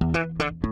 [0.00, 0.65] Thank you.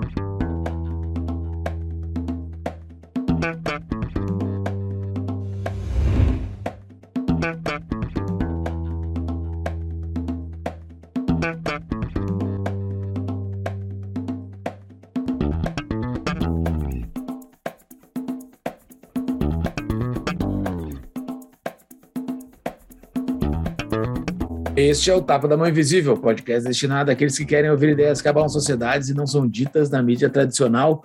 [24.95, 28.29] Este é o Tapa da Mão Invisível, podcast destinado àqueles que querem ouvir ideias que
[28.29, 31.05] abalam sociedades e não são ditas na mídia tradicional.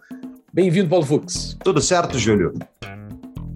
[0.53, 1.57] Bem-vindo, Paulo Fux.
[1.63, 2.53] Tudo certo, Júlio?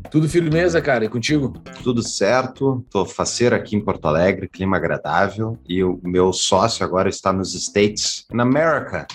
[0.09, 1.54] Tudo firmeza, cara, e contigo?
[1.84, 7.09] Tudo certo, tô faceiro aqui em Porto Alegre, clima agradável, e o meu sócio agora
[7.09, 9.05] está nos States, na América.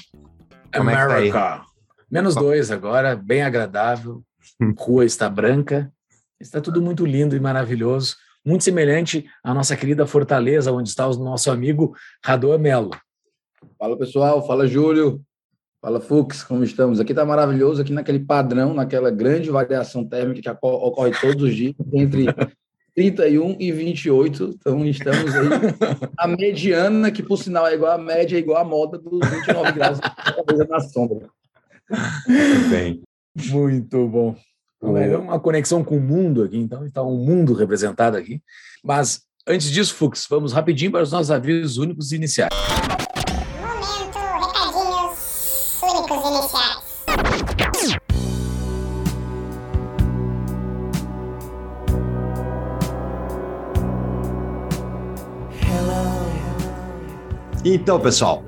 [0.73, 1.27] Como America.
[1.27, 1.65] É tá
[2.09, 4.23] Menos dois agora, bem agradável,
[4.79, 5.93] rua está branca,
[6.41, 8.15] está tudo muito lindo e maravilhoso
[8.49, 11.95] muito semelhante à nossa querida Fortaleza, onde está o nosso amigo
[12.25, 12.91] Rador Melo.
[13.79, 15.21] Fala pessoal, fala Júlio,
[15.83, 16.99] fala Fux, como estamos?
[16.99, 21.75] Aqui está maravilhoso, aqui naquele padrão, naquela grande variação térmica que ocorre todos os dias,
[21.93, 22.25] entre
[22.97, 25.49] 31 e 28, então estamos aí
[26.17, 29.73] a mediana, que por sinal é igual a média, é igual a moda dos 29
[29.73, 30.01] graus
[30.69, 31.29] na sombra.
[32.27, 33.03] Muito bem.
[33.51, 34.35] Muito bom.
[34.81, 38.41] Então, é uma conexão com o mundo aqui, então está um mundo representado aqui.
[38.83, 42.51] Mas antes disso, Fux, vamos rapidinho para os nossos avisos únicos iniciais.
[43.61, 46.89] Momento, recadinhos únicos iniciais.
[57.65, 58.45] Então, pessoal,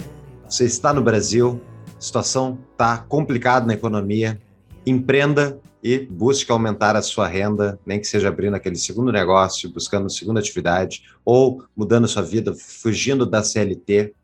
[0.48, 4.40] você está no Brasil, a situação está complicada na economia,
[4.86, 10.10] empreenda e busque aumentar a sua renda, nem que seja abrindo aquele segundo negócio, buscando
[10.10, 14.14] segunda atividade ou mudando sua vida, fugindo da CLT.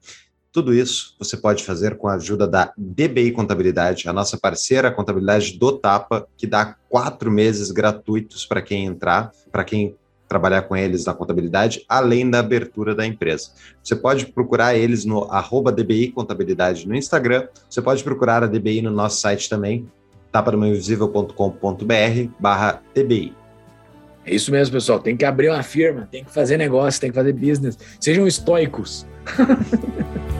[0.52, 5.58] Tudo isso você pode fazer com a ajuda da DBI Contabilidade, a nossa parceira contabilidade
[5.58, 9.94] do Tapa, que dá quatro meses gratuitos para quem entrar, para quem
[10.28, 13.50] trabalhar com eles na contabilidade, além da abertura da empresa.
[13.82, 18.82] Você pode procurar eles no arroba DBI Contabilidade no Instagram, você pode procurar a DBI
[18.82, 19.86] no nosso site também,
[20.36, 23.32] tapadomainvisível.com.br barra TBI.
[24.24, 24.98] É isso mesmo, pessoal.
[24.98, 27.78] Tem que abrir uma firma, tem que fazer negócio, tem que fazer business.
[28.00, 29.06] Sejam estoicos.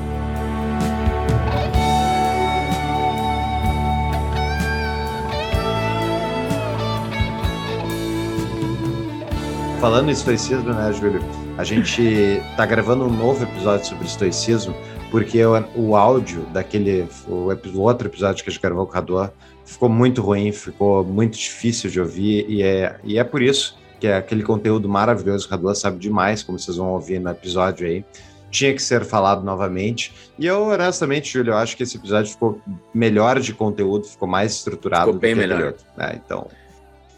[9.80, 11.20] Falando em estoicismo, né, Júlio?
[11.56, 14.74] A gente está gravando um novo episódio sobre estoicismo,
[15.10, 18.94] porque o, o áudio daquele o, o, outro episódio que a gente gravou com o
[18.94, 19.30] Rador
[19.66, 24.06] ficou muito ruim, ficou muito difícil de ouvir, e é, e é por isso que
[24.06, 27.86] é aquele conteúdo maravilhoso que a Dua sabe demais, como vocês vão ouvir no episódio
[27.86, 28.04] aí,
[28.50, 30.14] tinha que ser falado novamente.
[30.38, 32.60] E eu, honestamente, Júlio, eu acho que esse episódio ficou
[32.94, 35.06] melhor de conteúdo, ficou mais estruturado.
[35.06, 35.74] Ficou bem melhor.
[35.96, 36.20] Né?
[36.24, 36.46] Então.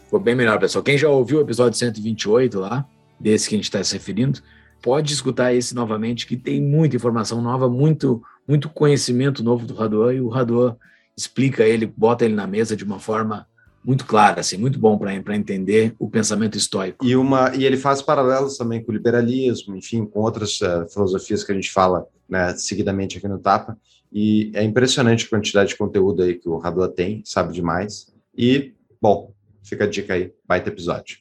[0.05, 0.83] Ficou bem melhor, pessoal.
[0.83, 2.85] Quem já ouviu o episódio 128 lá,
[3.19, 4.39] desse que a gente está se referindo,
[4.81, 10.13] pode escutar esse novamente, que tem muita informação nova, muito, muito conhecimento novo do Raduan,
[10.13, 10.75] e o Raduan
[11.19, 13.47] explica ele, bota ele na mesa de uma forma
[13.83, 17.05] muito clara, assim, muito bom para entender o pensamento estoico.
[17.05, 21.43] E, uma, e ele faz paralelos também com o liberalismo, enfim, com outras uh, filosofias
[21.43, 23.77] que a gente fala né, seguidamente aqui no Tapa.
[24.11, 28.13] E é impressionante a quantidade de conteúdo aí que o Radua tem, sabe demais.
[28.35, 31.17] E, bom, fica a dica aí, baita episódio.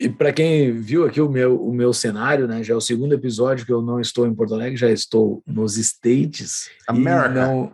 [0.00, 3.14] E para quem viu aqui o meu, o meu cenário, né, já é o segundo
[3.14, 6.70] episódio que eu não estou em Porto Alegre, já estou nos States.
[6.86, 7.28] América.
[7.28, 7.72] Não,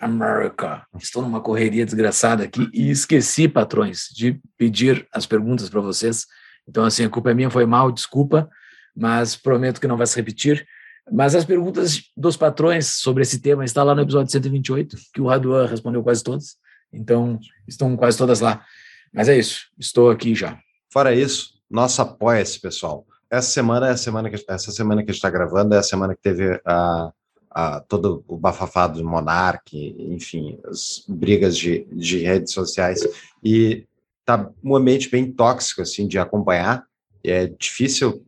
[0.00, 0.86] America.
[0.98, 6.26] Estou numa correria desgraçada aqui e esqueci, patrões, de pedir as perguntas para vocês.
[6.68, 8.48] Então, assim, a culpa é minha, foi mal, desculpa,
[8.96, 10.66] mas prometo que não vai se repetir.
[11.10, 15.26] Mas as perguntas dos patrões sobre esse tema está lá no episódio 128, que o
[15.26, 16.56] Raduan respondeu quase todas.
[16.92, 17.38] Então,
[17.68, 18.64] estão quase todas lá.
[19.12, 20.58] Mas é isso, estou aqui já.
[20.92, 23.06] Fora isso, nosso apoia-se, pessoal.
[23.30, 26.22] Essa semana é a semana que essa semana que está gravando é a semana que
[26.22, 27.12] teve a
[27.54, 29.72] a, todo o bafafá do Monark,
[30.10, 33.00] enfim, as brigas de, de redes sociais,
[33.42, 33.86] e
[34.24, 36.84] tá um ambiente bem tóxico, assim, de acompanhar,
[37.22, 38.26] é difícil,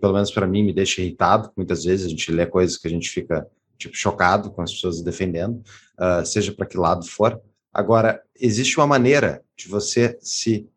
[0.00, 2.90] pelo menos para mim, me deixa irritado, muitas vezes a gente lê coisas que a
[2.90, 3.46] gente fica,
[3.78, 5.62] tipo, chocado com as pessoas defendendo,
[5.98, 7.40] uh, seja para que lado for.
[7.72, 10.68] Agora, existe uma maneira de você se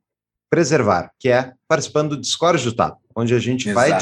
[0.50, 3.92] preservar, que é participando do Discord do TAP, onde a gente, vai,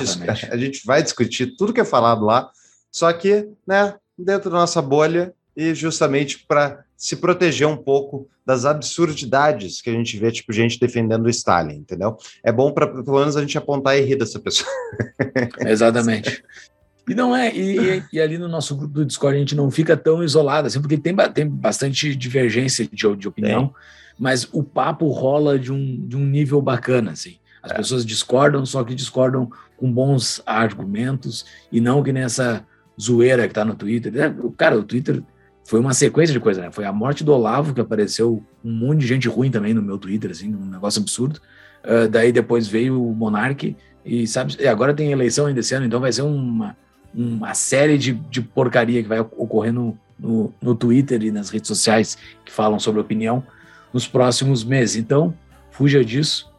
[0.51, 2.51] a gente vai discutir tudo que é falado lá,
[2.91, 8.65] só que, né, dentro da nossa bolha e justamente para se proteger um pouco das
[8.65, 12.17] absurdidades que a gente vê, tipo, gente defendendo o Stalin, entendeu?
[12.43, 14.69] É bom para pelo menos a gente apontar e rir dessa pessoa.
[15.65, 16.43] Exatamente.
[17.09, 19.97] E não é, e, e, ali no nosso grupo do Discord a gente não fica
[19.97, 23.73] tão isolado, assim, porque tem, tem bastante divergência de, de opinião,
[24.19, 27.38] mas o papo rola de um, de um nível bacana, assim.
[27.63, 27.75] As é.
[27.75, 32.65] pessoas discordam, só que discordam com bons argumentos e não que nessa
[33.01, 34.13] zoeira que tá no Twitter.
[34.15, 35.24] É, cara, o Twitter
[35.63, 36.71] foi uma sequência de coisas, né?
[36.71, 39.98] Foi a morte do Olavo, que apareceu um monte de gente ruim também no meu
[39.98, 41.39] Twitter, assim, um negócio absurdo.
[41.83, 43.75] Uh, daí depois veio o Monark
[44.06, 46.75] e sabe, e agora tem eleição ainda esse ano, então vai ser uma,
[47.13, 51.68] uma série de, de porcaria que vai ocorrer no, no, no Twitter e nas redes
[51.68, 53.44] sociais que falam sobre opinião
[53.94, 54.95] nos próximos meses.
[54.95, 55.33] Então,
[55.71, 56.50] fuja disso.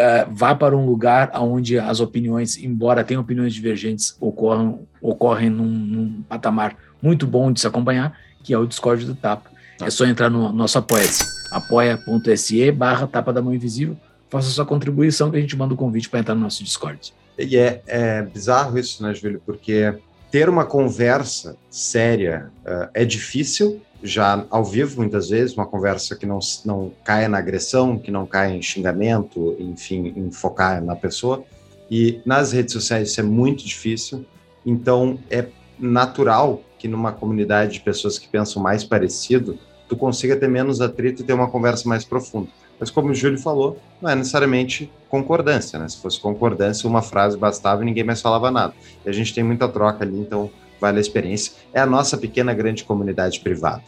[0.00, 5.66] Uh, vá para um lugar onde as opiniões, embora tenham opiniões divergentes, ocorram, ocorrem num,
[5.66, 9.50] num patamar muito bom de se acompanhar, que é o Discord do Tapa.
[9.78, 13.94] É só entrar no nosso apoia-se, apoia.se barra Tapa da Mão Invisível,
[14.30, 17.12] faça sua contribuição que a gente manda o um convite para entrar no nosso Discord.
[17.38, 19.42] E é, é, bizarro isso, né, Júlio?
[19.44, 19.94] Porque
[20.30, 26.26] ter uma conversa séria uh, é difícil, já ao vivo, muitas vezes, uma conversa que
[26.26, 31.44] não, não caia na agressão, que não caia em xingamento, enfim, em focar na pessoa.
[31.90, 34.24] E nas redes sociais isso é muito difícil,
[34.64, 35.46] então é
[35.78, 39.58] natural que numa comunidade de pessoas que pensam mais parecido,
[39.88, 42.48] tu consiga ter menos atrito e ter uma conversa mais profunda.
[42.78, 45.86] Mas como o Júlio falou, não é necessariamente concordância, né?
[45.86, 48.72] Se fosse concordância, uma frase bastava e ninguém mais falava nada.
[49.04, 51.52] E a gente tem muita troca ali, então vale a experiência.
[51.72, 53.82] É a nossa pequena grande comunidade privada.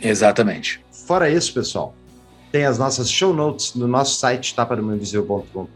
[0.00, 0.80] Exatamente.
[0.90, 1.94] Fora isso, pessoal,
[2.50, 5.66] tem as nossas show notes no nosso site tapadomainvisível.com.br.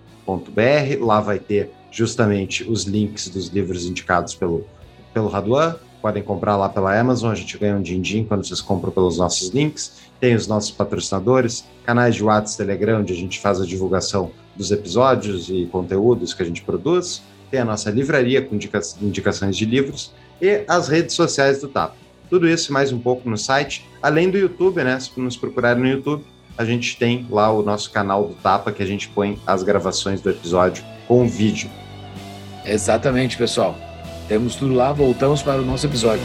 [1.01, 4.67] Lá vai ter justamente os links dos livros indicados pelo,
[5.15, 5.77] pelo Raduan.
[6.03, 9.49] Podem comprar lá pela Amazon, a gente ganha um din-din quando vocês compram pelos nossos
[9.49, 10.03] links.
[10.21, 14.71] Tem os nossos patrocinadores, canais de WhatsApp, Telegram, onde a gente faz a divulgação dos
[14.71, 17.23] episódios e conteúdos que a gente produz.
[17.51, 21.95] Tem a nossa livraria com indica indicações de livros e as redes sociais do TAP.
[22.29, 24.99] Tudo isso mais um pouco no site, além do YouTube, né?
[24.99, 26.25] Se nos procurarem no YouTube,
[26.59, 30.21] a gente tem lá o nosso canal do Tapa que a gente põe as gravações
[30.21, 31.71] do episódio com vídeo.
[32.65, 33.77] Exatamente, pessoal.
[34.27, 36.25] Temos tudo lá, voltamos para o nosso episódio.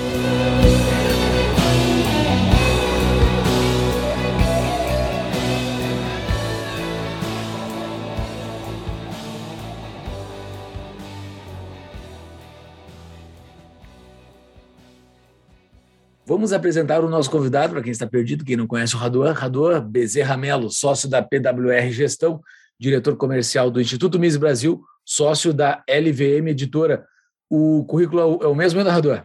[16.41, 19.31] Vamos apresentar o nosso convidado, para quem está perdido, quem não conhece o Raduan.
[19.31, 22.41] Raduan Bezerra Melo, sócio da PWR Gestão,
[22.79, 27.05] diretor comercial do Instituto Miss Brasil, sócio da LVM Editora.
[27.47, 29.23] O currículo é o mesmo, ainda, Raduan?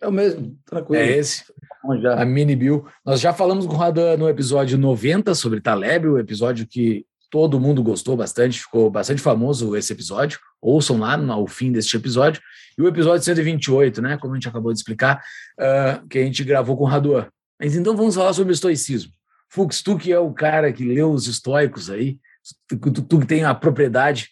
[0.00, 1.02] É o mesmo, tranquilo.
[1.02, 1.44] É esse,
[2.16, 2.86] a mini bill.
[3.04, 7.60] Nós já falamos com o Raduan no episódio 90 sobre Taleb, o episódio que todo
[7.60, 10.38] mundo gostou bastante, ficou bastante famoso esse episódio.
[10.62, 12.40] Ouçam lá no fim deste episódio.
[12.76, 15.22] E o episódio 128, né, como a gente acabou de explicar,
[15.58, 17.28] uh, que a gente gravou com o Raduan.
[17.60, 19.12] Mas então vamos falar sobre o estoicismo.
[19.48, 22.18] Fux, tu que é o cara que leu os estoicos aí,
[22.68, 24.30] tu, tu, tu que tem a propriedade,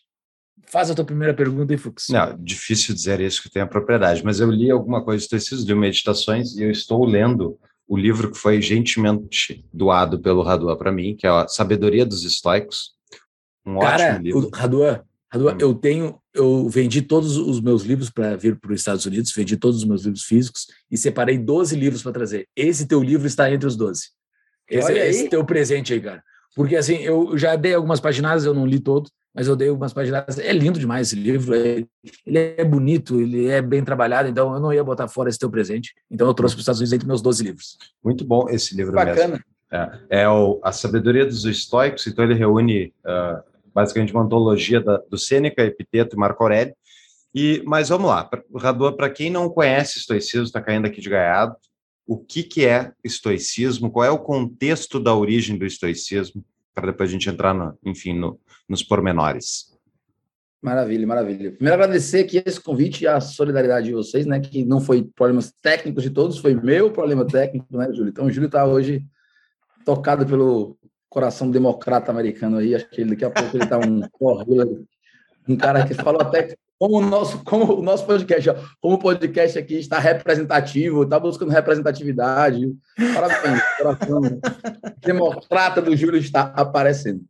[0.66, 2.08] faz a tua primeira pergunta aí, Fux.
[2.08, 5.66] Não, difícil dizer isso que tem a propriedade, mas eu li alguma coisa de estoicismo,
[5.66, 10.90] li meditações, e eu estou lendo o livro que foi gentilmente doado pelo Raduan para
[10.90, 12.92] mim, que é a Sabedoria dos Estoicos.
[13.66, 14.40] Um Cara, ótimo livro.
[14.48, 14.50] Hum.
[15.58, 19.56] Eu tenho, eu vendi todos os meus livros para vir para os Estados Unidos, vendi
[19.56, 22.46] todos os meus livros físicos e separei 12 livros para trazer.
[22.54, 24.10] Esse teu livro está entre os 12.
[24.68, 26.22] Esse, é esse teu presente aí, cara.
[26.54, 29.92] Porque assim, eu já dei algumas paginadas, eu não li todo, mas eu dei algumas
[29.92, 30.38] paginadas.
[30.38, 31.84] É lindo demais esse livro, é,
[32.26, 35.50] ele é bonito, ele é bem trabalhado, então eu não ia botar fora esse teu
[35.50, 35.94] presente.
[36.10, 37.78] Então eu trouxe para os Estados Unidos entre meus 12 livros.
[38.04, 39.28] Muito bom esse livro Bacana.
[39.28, 39.44] mesmo.
[39.70, 44.98] É, é o, a sabedoria dos estoicos, então ele reúne uh, basicamente uma antologia da,
[44.98, 46.74] do Sêneca, Epiteto e Marco Aurélio.
[47.34, 51.56] E, mas vamos lá, Radua, para quem não conhece estoicismo, está caindo aqui de gaiado,
[52.06, 57.08] o que, que é estoicismo, qual é o contexto da origem do estoicismo, para depois
[57.08, 58.38] a gente entrar, no, enfim, no,
[58.68, 59.72] nos pormenores.
[60.60, 61.52] Maravilha, maravilha.
[61.52, 65.52] Primeiro agradecer aqui esse convite e a solidariedade de vocês, né, que não foi problemas
[65.60, 68.10] técnicos de todos, foi meu problema técnico, né, Júlio?
[68.10, 69.04] Então, o Júlio está hoje
[69.84, 70.76] tocado pelo
[71.12, 74.00] coração democrata americano aí, acho que ele, daqui a pouco ele tá um
[75.46, 78.50] um cara que falou até como o nosso, como o nosso podcast,
[78.80, 82.72] como o podcast aqui está representativo, está buscando representatividade.
[83.14, 84.20] Parabéns, coração
[85.00, 87.20] democrata do Júlio está aparecendo.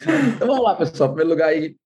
[0.00, 1.10] Então vamos lá, pessoal.
[1.10, 1.76] Em primeiro lugar aí,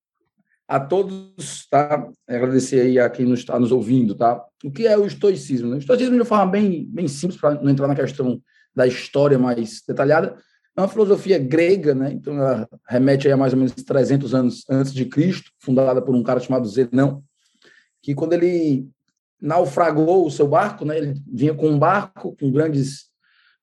[0.69, 2.07] a todos, tá?
[2.29, 4.45] Agradecer aí a quem nos está nos ouvindo, tá?
[4.65, 5.71] O que é o estoicismo?
[5.71, 5.77] Né?
[5.77, 8.41] O estoicismo de uma forma bem, bem simples, para não entrar na questão
[8.75, 10.37] da história mais detalhada,
[10.77, 12.13] é uma filosofia grega, né?
[12.13, 16.23] Então ela remete a mais ou menos 300 anos antes de Cristo, fundada por um
[16.23, 17.23] cara chamado Zenão,
[18.03, 18.87] que quando ele
[19.41, 20.99] naufragou o seu barco, né?
[20.99, 23.07] Ele vinha com um barco com grandes,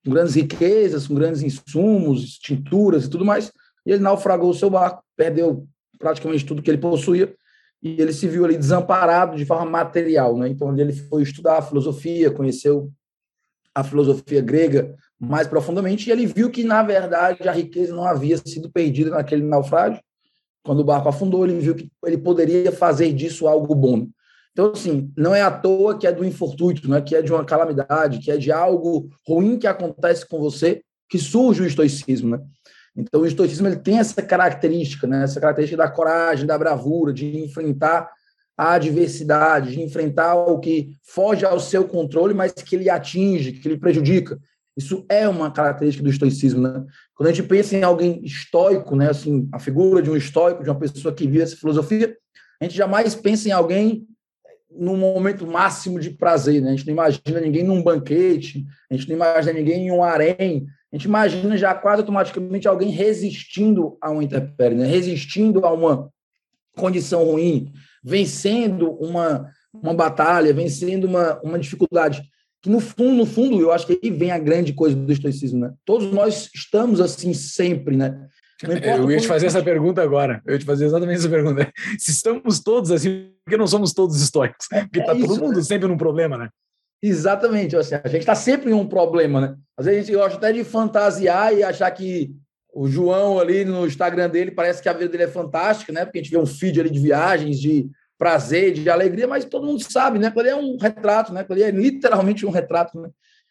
[0.04, 3.52] com grandes riquezas, com grandes insumos, tinturas e tudo mais,
[3.86, 5.68] e ele naufragou o seu barco, perdeu
[6.00, 7.34] praticamente tudo que ele possuía
[7.82, 10.48] e ele se viu ali desamparado de forma material, né?
[10.48, 12.92] Então ele foi estudar a filosofia, conheceu
[13.76, 18.38] a filosofia grega mais profundamente e ele viu que na verdade a riqueza não havia
[18.38, 20.02] sido perdida naquele naufrágio.
[20.64, 24.08] Quando o barco afundou, ele viu que ele poderia fazer disso algo bom.
[24.54, 27.34] Então, assim, não é à toa que é do infortúnio, não é que é de
[27.34, 32.30] uma calamidade, que é de algo ruim que acontece com você, que surge o estoicismo,
[32.30, 32.40] né?
[32.96, 35.24] Então, o estoicismo ele tem essa característica, né?
[35.24, 38.08] essa característica da coragem, da bravura, de enfrentar
[38.56, 43.68] a adversidade, de enfrentar o que foge ao seu controle, mas que ele atinge, que
[43.68, 44.40] ele prejudica.
[44.76, 46.84] Isso é uma característica do estoicismo, né?
[47.16, 50.70] Quando a gente pensa em alguém estoico, né, assim, a figura de um estoico, de
[50.70, 52.18] uma pessoa que vive essa filosofia,
[52.60, 54.08] a gente jamais pensa em alguém
[54.72, 56.70] num momento máximo de prazer, né?
[56.70, 60.66] A gente não imagina ninguém num banquete, a gente não imagina ninguém em um harém,
[60.92, 64.86] a gente imagina já quase automaticamente alguém resistindo a uma intempérie, né?
[64.86, 66.10] resistindo a uma
[66.78, 67.72] condição ruim,
[68.04, 72.24] vencendo uma, uma batalha, vencendo uma, uma dificuldade.
[72.64, 75.60] Que no fundo, no fundo, eu acho que aí vem a grande coisa do estoicismo,
[75.60, 75.74] né?
[75.84, 78.28] Todos nós estamos assim sempre, né?
[78.62, 80.42] Eu ia te fazer essa pergunta agora.
[80.46, 81.70] Eu ia te fazer exatamente essa pergunta.
[82.00, 84.66] Se estamos todos assim, por que não somos todos estoicos?
[84.70, 85.62] Porque está é todo mundo né?
[85.62, 86.48] sempre num problema, né?
[87.02, 87.76] Exatamente.
[87.76, 89.56] Assim, a gente está sempre em um problema, né?
[89.78, 92.34] Às vezes a gente gosta até de fantasiar e achar que
[92.74, 96.06] o João ali no Instagram dele parece que a vida dele é fantástica, né?
[96.06, 97.90] Porque a gente vê um feed ali de viagens, de
[98.24, 100.32] prazer, de alegria, mas todo mundo sabe, né?
[100.34, 101.46] Ele é um retrato, né?
[101.50, 103.10] Ele é literalmente um retrato, né?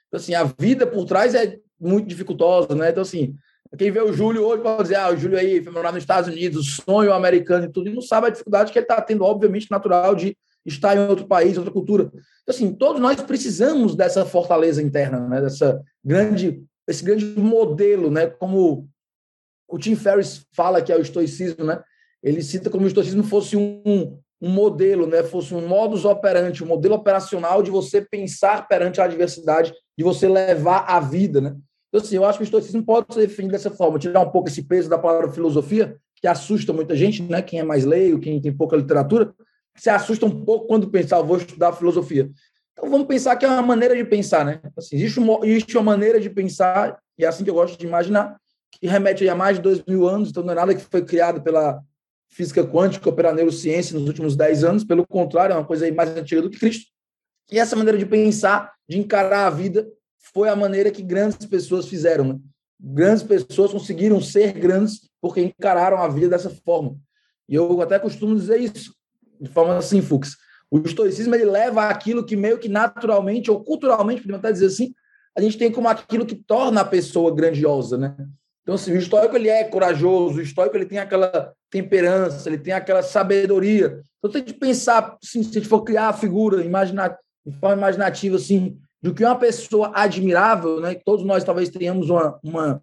[0.09, 2.89] Então, assim, a vida por trás é muito dificultosa, né?
[2.89, 3.37] Então, assim,
[3.77, 6.31] quem vê o Júlio hoje pode dizer, ah, o Júlio aí foi morar nos Estados
[6.31, 9.71] Unidos, sonho americano e tudo, e não sabe a dificuldade que ele está tendo, obviamente,
[9.71, 12.05] natural de estar em outro país, outra cultura.
[12.05, 15.43] Então, assim, todos nós precisamos dessa fortaleza interna, né?
[15.43, 18.27] Dessa grande, esse grande modelo, né?
[18.27, 18.89] Como
[19.69, 21.83] o Tim Ferriss fala que é o estoicismo, né?
[22.23, 25.23] Ele cita como o estoicismo fosse um, um modelo, né?
[25.23, 30.29] Fosse um modus operandi, um modelo operacional de você pensar perante a adversidade, de você
[30.29, 31.55] levar a vida, né?
[31.89, 34.49] Então, assim, eu acho que o estoicismo pode ser definido dessa forma, tirar um pouco
[34.49, 37.41] esse peso da palavra filosofia, que assusta muita gente, né?
[37.41, 39.33] Quem é mais leigo, quem tem pouca literatura,
[39.77, 42.29] se assusta um pouco quando pensar, vou estudar filosofia.
[42.73, 44.61] Então, vamos pensar que é uma maneira de pensar, né?
[44.77, 47.87] Assim, existe, uma, existe uma maneira de pensar, e é assim que eu gosto de
[47.87, 48.37] imaginar,
[48.73, 51.43] que remete a mais de dois mil anos, então não é nada que foi criado
[51.43, 51.81] pela
[52.33, 56.11] física quântica ou pela neurociência nos últimos dez anos, pelo contrário, é uma coisa mais
[56.11, 56.87] antiga do que Cristo.
[57.51, 59.87] E essa maneira de pensar, de encarar a vida,
[60.33, 62.25] foi a maneira que grandes pessoas fizeram.
[62.25, 62.39] Né?
[62.81, 66.97] Grandes pessoas conseguiram ser grandes porque encararam a vida dessa forma.
[67.49, 68.95] E eu até costumo dizer isso
[69.41, 70.37] de forma assim, Fux.
[70.71, 74.95] O estoicismo ele leva aquilo que meio que naturalmente ou culturalmente, podemos até dizer assim,
[75.37, 78.17] a gente tem como aquilo que torna a pessoa grandiosa, né?
[78.63, 82.73] Então, assim, o estoico ele é corajoso, o estoico ele tem aquela temperança, ele tem
[82.73, 84.01] aquela sabedoria.
[84.19, 87.77] Então, tem que pensar, assim, se a gente for criar a figura, imaginar, de forma
[87.77, 90.95] imaginativa, assim, do que uma pessoa admirável, né?
[91.05, 92.83] Todos nós talvez tenhamos uma, uma,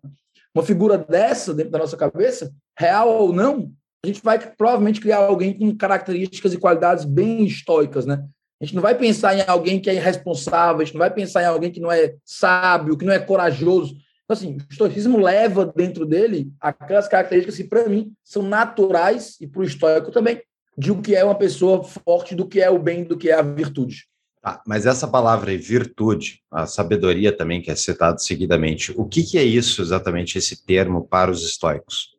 [0.53, 3.71] uma figura dessa dentro da nossa cabeça, real ou não,
[4.03, 8.23] a gente vai provavelmente criar alguém com características e qualidades bem estoicas, né?
[8.61, 11.43] A gente não vai pensar em alguém que é irresponsável, a gente não vai pensar
[11.43, 13.95] em alguém que não é sábio, que não é corajoso.
[14.29, 19.47] Então, assim, o estoicismo leva dentro dele aquelas características que, para mim, são naturais, e
[19.47, 20.39] para o estoico também,
[20.77, 23.33] de o que é uma pessoa forte, do que é o bem, do que é
[23.33, 24.07] a virtude.
[24.43, 29.39] Ah, mas essa palavra virtude, a sabedoria também, que é citado seguidamente, o que, que
[29.39, 32.15] é isso exatamente, esse termo para os estoicos?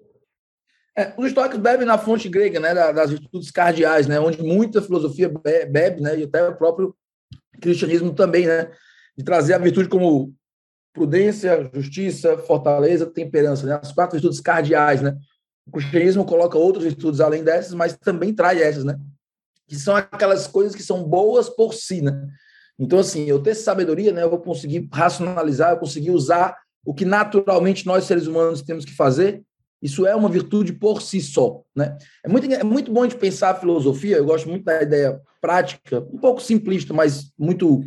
[0.98, 5.32] É, os estoicos bebem na fonte grega, né, das virtudes cardeais, né, onde muita filosofia
[5.70, 6.92] bebe, né, e até o próprio
[7.60, 8.68] cristianismo também, né,
[9.16, 10.34] de trazer a virtude como
[10.92, 15.16] prudência, justiça, fortaleza, temperança, né, as quatro virtudes cardeais, né.
[15.66, 18.98] O cristianismo coloca outras virtudes além dessas, mas também traz essas, né,
[19.68, 22.28] que são aquelas coisas que são boas por si, né.
[22.78, 27.04] Então, assim, eu ter sabedoria, né, eu vou conseguir racionalizar, eu conseguir usar o que
[27.04, 29.44] naturalmente nós seres humanos temos que fazer
[29.82, 31.62] isso é uma virtude por si só.
[31.74, 31.96] Né?
[32.24, 36.00] É, muito, é muito bom de pensar a filosofia, eu gosto muito da ideia prática,
[36.12, 37.82] um pouco simplista, mas muito,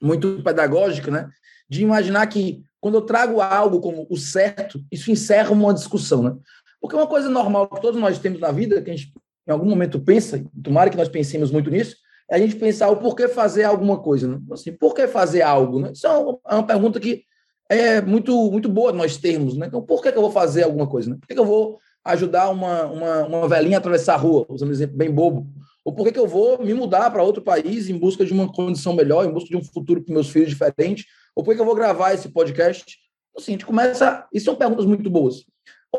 [0.00, 1.28] muito pedagógica, né?
[1.68, 6.22] De imaginar que quando eu trago algo como o certo, isso encerra uma discussão.
[6.22, 6.36] Né?
[6.80, 9.12] Porque uma coisa normal que todos nós temos na vida, que a gente
[9.46, 11.96] em algum momento pensa, tomara que nós pensemos muito nisso,
[12.30, 14.28] é a gente pensar o porquê fazer alguma coisa.
[14.28, 14.38] Né?
[14.52, 15.80] Assim, por que fazer algo?
[15.80, 15.92] Né?
[15.92, 17.22] Isso é uma, é uma pergunta que
[17.70, 19.66] é muito, muito boa nós termos, né?
[19.66, 21.10] Então, por que, que eu vou fazer alguma coisa?
[21.10, 21.16] Né?
[21.20, 24.68] Por que, que eu vou ajudar uma, uma, uma velhinha a atravessar a rua, usando
[24.68, 25.46] um exemplo bem bobo?
[25.84, 28.50] Ou por que, que eu vou me mudar para outro país em busca de uma
[28.52, 31.06] condição melhor, em busca de um futuro para meus filhos diferente?
[31.34, 32.98] Ou por que, que eu vou gravar esse podcast?
[33.36, 34.26] Assim, a gente começa.
[34.32, 35.44] Isso são perguntas muito boas.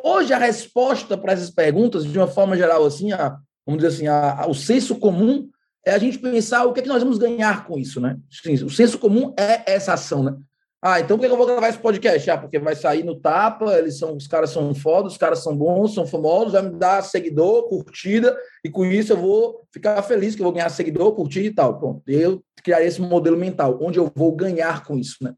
[0.03, 4.07] Hoje, a resposta para essas perguntas, de uma forma geral, assim, a, vamos dizer assim,
[4.07, 5.49] a, a, o senso comum
[5.85, 8.17] é a gente pensar o que, é que nós vamos ganhar com isso, né?
[8.63, 10.35] O senso comum é essa ação, né?
[10.81, 12.29] Ah, então por que eu vou gravar esse podcast?
[12.29, 15.55] Ah, porque vai sair no tapa, eles são, os caras são fodas, os caras são
[15.55, 20.35] bons, são famosos, vai me dar seguidor, curtida, e com isso eu vou ficar feliz
[20.35, 21.77] que eu vou ganhar seguidor, curtida e tal.
[21.77, 22.01] Pronto.
[22.07, 25.33] Eu criaria esse modelo mental, onde eu vou ganhar com isso, né?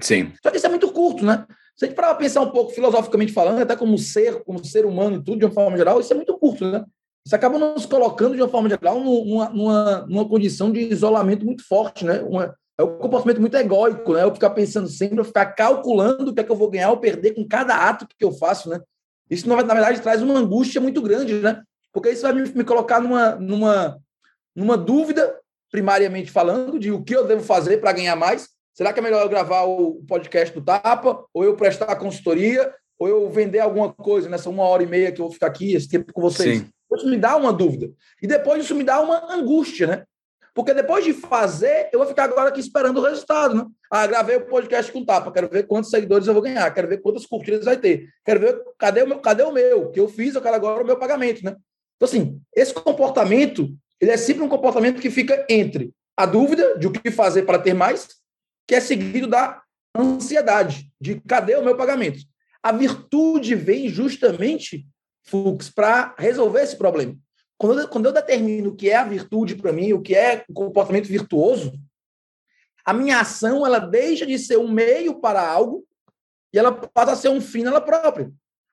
[0.00, 0.32] Sim.
[0.42, 1.44] Só que isso é muito curto, né?
[1.76, 5.16] Se a gente parar pensar um pouco filosoficamente falando, até como ser, como ser humano
[5.16, 6.82] e tudo, de uma forma geral, isso é muito curto, né?
[7.26, 11.62] Isso acaba nos colocando, de uma forma geral, numa, numa, numa condição de isolamento muito
[11.66, 12.22] forte, né?
[12.22, 14.22] Uma, é um comportamento muito egóico, né?
[14.22, 16.98] Eu ficar pensando sempre, eu ficar calculando o que é que eu vou ganhar ou
[16.98, 18.80] perder com cada ato que eu faço, né?
[19.28, 21.60] Isso, na verdade, traz uma angústia muito grande, né?
[21.92, 23.98] Porque isso vai me, me colocar numa, numa,
[24.54, 25.36] numa dúvida,
[25.70, 28.48] primariamente falando, de o que eu devo fazer para ganhar mais.
[28.72, 33.08] Será que é melhor eu gravar o podcast do Tapa, ou eu prestar consultoria, ou
[33.08, 35.88] eu vender alguma coisa nessa uma hora e meia que eu vou ficar aqui, esse
[35.88, 36.60] tempo com vocês?
[36.60, 36.68] Sim.
[36.94, 37.90] Isso me dá uma dúvida.
[38.22, 40.04] E depois isso me dá uma angústia, né?
[40.58, 43.64] Porque depois de fazer, eu vou ficar agora aqui esperando o resultado, né?
[43.88, 47.00] Ah, gravei o podcast com tapa, quero ver quantos seguidores eu vou ganhar, quero ver
[47.00, 50.34] quantas curtidas vai ter, quero ver cadê o meu, cadê o meu, que eu fiz,
[50.34, 51.54] eu quero agora o meu pagamento, né?
[51.94, 56.88] Então, assim, esse comportamento, ele é sempre um comportamento que fica entre a dúvida de
[56.88, 58.08] o que fazer para ter mais,
[58.66, 59.62] que é seguido da
[59.96, 62.18] ansiedade, de cadê o meu pagamento.
[62.64, 64.84] A virtude vem justamente
[65.22, 67.16] Fux, para resolver esse problema.
[67.58, 70.44] Quando eu, quando eu determino o que é a virtude para mim, o que é
[70.48, 71.72] o comportamento virtuoso,
[72.84, 75.84] a minha ação ela deixa de ser um meio para algo
[76.52, 78.30] e ela passa a ser um fim nela própria.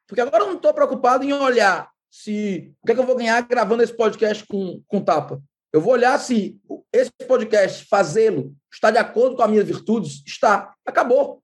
[0.08, 3.16] Porque agora eu não estou preocupado em olhar se o que, é que eu vou
[3.16, 5.42] ganhar gravando esse podcast com, com tapa.
[5.74, 6.58] Eu vou olhar se
[6.94, 10.24] esse podcast, fazê-lo, está de acordo com as minhas virtudes.
[10.26, 10.74] Está.
[10.86, 11.42] Acabou.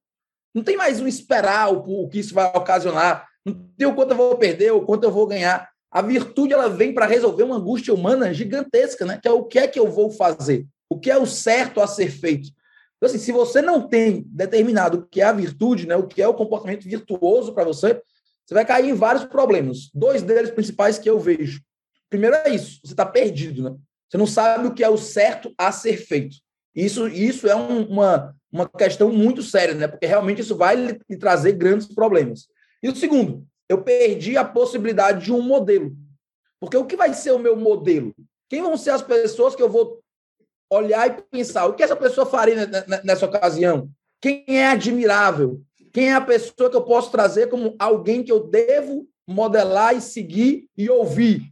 [0.53, 3.27] Não tem mais um esperar o, o que isso vai ocasionar.
[3.45, 5.70] Não tem o quanto eu vou perder, o quanto eu vou ganhar.
[5.92, 9.20] A virtude ela vem para resolver uma angústia humana gigantesca, né?
[9.22, 11.88] Que é o que é que eu vou fazer, o que é o certo a
[11.88, 12.50] ser feito.
[12.98, 16.22] Então, assim, se você não tem determinado o que é a virtude, né, o que
[16.22, 18.00] é o comportamento virtuoso para você,
[18.46, 19.90] você vai cair em vários problemas.
[19.94, 21.62] Dois deles principais que eu vejo.
[22.10, 23.75] Primeiro é isso, você está perdido, né?
[24.08, 26.36] Você não sabe o que é o certo a ser feito.
[26.75, 29.88] Isso, isso é um, uma, uma questão muito séria, né?
[29.88, 32.48] Porque realmente isso vai lhe, trazer grandes problemas.
[32.84, 35.96] E o segundo, eu perdi a possibilidade de um modelo.
[36.60, 38.14] Porque o que vai ser o meu modelo?
[38.50, 40.01] Quem vão ser as pessoas que eu vou
[40.70, 41.66] olhar e pensar?
[41.66, 42.70] O que essa pessoa faria
[43.01, 43.90] nessa ocasião?
[44.22, 45.62] Quem é admirável?
[45.94, 50.01] Quem é a pessoa que eu posso trazer como alguém que eu devo modelar e
[50.01, 51.44] seguir e ouvir?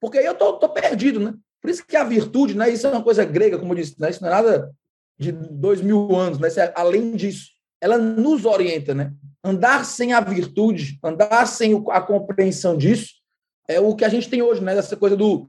[0.00, 1.34] Porque aí eu tô, tô perdido, né?
[1.60, 2.70] Por isso que a virtude, né?
[2.70, 4.08] Isso é uma coisa grega, como eu disse, né?
[4.08, 4.74] Isso não é nada
[5.18, 6.48] de dois mil anos, né?
[6.48, 9.12] É, além disso, ela nos orienta, né?
[9.42, 13.14] andar sem a virtude, andar sem a compreensão disso,
[13.68, 14.76] é o que a gente tem hoje, né?
[14.76, 15.48] Essa coisa do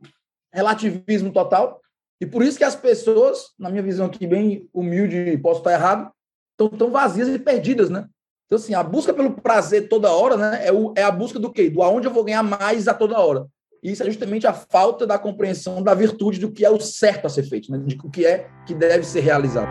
[0.53, 1.81] relativismo total.
[2.21, 6.11] E por isso que as pessoas, na minha visão aqui bem humilde, posso estar errado,
[6.51, 8.07] estão tão vazias e perdidas, né?
[8.45, 10.67] Então, assim, a busca pelo prazer toda hora, né?
[10.67, 11.69] É, o, é a busca do quê?
[11.69, 13.47] Do aonde eu vou ganhar mais a toda hora.
[13.81, 17.25] E isso é justamente a falta da compreensão da virtude do que é o certo
[17.25, 17.79] a ser feito, né?
[17.81, 19.69] de o que é que deve ser realizado.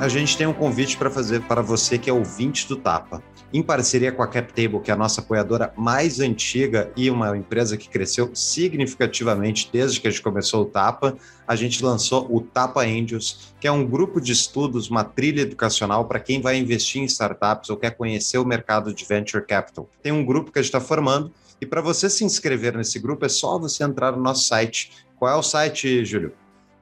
[0.00, 3.22] A gente tem um convite para fazer para você que é ouvinte do Tapa.
[3.52, 7.76] Em parceria com a CapTable, que é a nossa apoiadora mais antiga e uma empresa
[7.76, 12.80] que cresceu significativamente desde que a gente começou o Tapa, a gente lançou o Tapa
[12.80, 17.04] Angels, que é um grupo de estudos, uma trilha educacional para quem vai investir em
[17.04, 19.86] startups ou quer conhecer o mercado de venture capital.
[20.02, 21.30] Tem um grupo que a gente está formando
[21.62, 24.90] e para você se inscrever nesse grupo é só você entrar no nosso site.
[25.16, 26.32] Qual é o site, Júlio?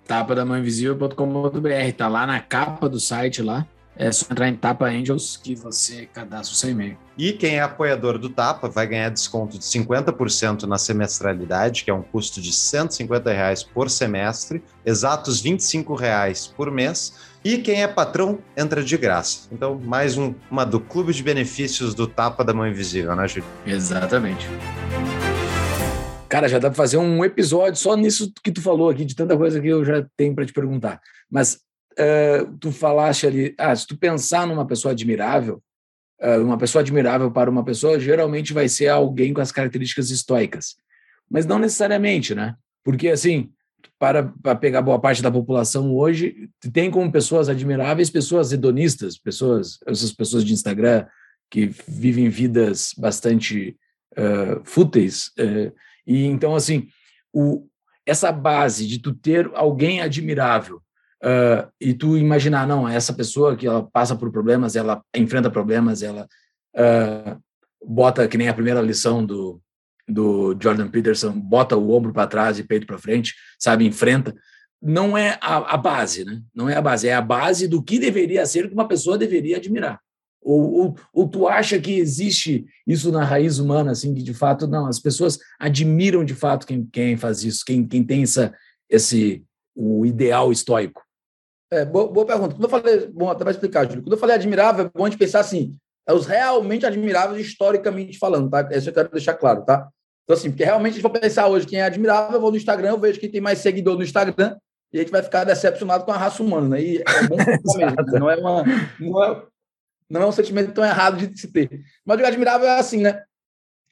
[0.06, 3.66] tapadamãoinvisível.com.br, tá lá na capa do site lá.
[3.94, 6.96] É só entrar em Tapa Angels que você cadastra o seu e-mail.
[7.18, 11.94] E quem é apoiador do Tapa vai ganhar desconto de 50% na semestralidade, que é
[11.94, 17.12] um custo de 150 reais por semestre, exatos 25 reais por mês
[17.44, 19.48] e quem é patrão entra de graça.
[19.50, 23.48] Então, mais um, uma do clube de benefícios do Tapa da Mão Invisível, né, Júlio?
[23.66, 24.46] Exatamente.
[26.28, 29.36] Cara, já dá para fazer um episódio só nisso que tu falou aqui, de tanta
[29.36, 31.00] coisa que eu já tenho para te perguntar.
[31.30, 31.54] Mas
[31.98, 35.62] uh, tu falaste ali, ah, se tu pensar numa pessoa admirável,
[36.22, 40.76] uh, uma pessoa admirável para uma pessoa geralmente vai ser alguém com as características estoicas.
[41.28, 42.54] Mas não necessariamente, né?
[42.84, 43.50] Porque, assim,
[43.98, 49.78] para, para pegar boa parte da população hoje, tem como pessoas admiráveis pessoas hedonistas, pessoas,
[49.86, 51.06] essas pessoas de Instagram
[51.50, 53.76] que vivem vidas bastante
[54.12, 55.32] uh, fúteis.
[55.38, 55.72] Uh,
[56.06, 56.88] e então, assim,
[57.32, 57.66] o,
[58.06, 60.76] essa base de tu ter alguém admirável
[61.22, 66.02] uh, e tu imaginar, não, essa pessoa que ela passa por problemas, ela enfrenta problemas,
[66.02, 66.28] ela
[67.84, 69.60] bota, que nem a primeira lição do,
[70.12, 74.34] do Jordan Peterson, bota o ombro para trás e peito para frente, sabe, enfrenta,
[74.82, 76.40] não é a, a, base, né?
[76.54, 79.56] Não é a base, é a base do que deveria ser que uma pessoa deveria
[79.56, 80.00] admirar.
[80.42, 84.66] Ou, ou, ou, tu acha que existe isso na raiz humana, assim, que de fato,
[84.66, 88.54] não, as pessoas admiram de fato quem, quem faz isso, quem, quem tem essa,
[88.88, 89.44] esse,
[89.76, 91.02] o ideal estoico?
[91.70, 92.54] É, boa, boa pergunta.
[92.54, 95.10] Quando eu falei, bom, até vai explicar, Júlio, quando eu falei admirável, é bom a
[95.10, 95.76] gente pensar assim,
[96.08, 98.68] é os realmente admiráveis historicamente falando, tá?
[98.72, 99.88] Isso eu quero deixar claro, tá?
[100.30, 102.90] Então, assim, porque realmente, se for pensar hoje quem é admirável, eu vou no Instagram,
[102.90, 104.56] eu vejo quem tem mais seguidor no Instagram,
[104.92, 106.80] e a gente vai ficar decepcionado com a raça humana, né?
[106.80, 107.34] E é bom
[107.76, 108.20] mesmo, né?
[108.20, 108.64] não é uma...
[109.00, 109.42] Não é,
[110.08, 111.80] não é um sentimento tão errado de se ter.
[112.04, 113.24] Mas o admirável é assim, né?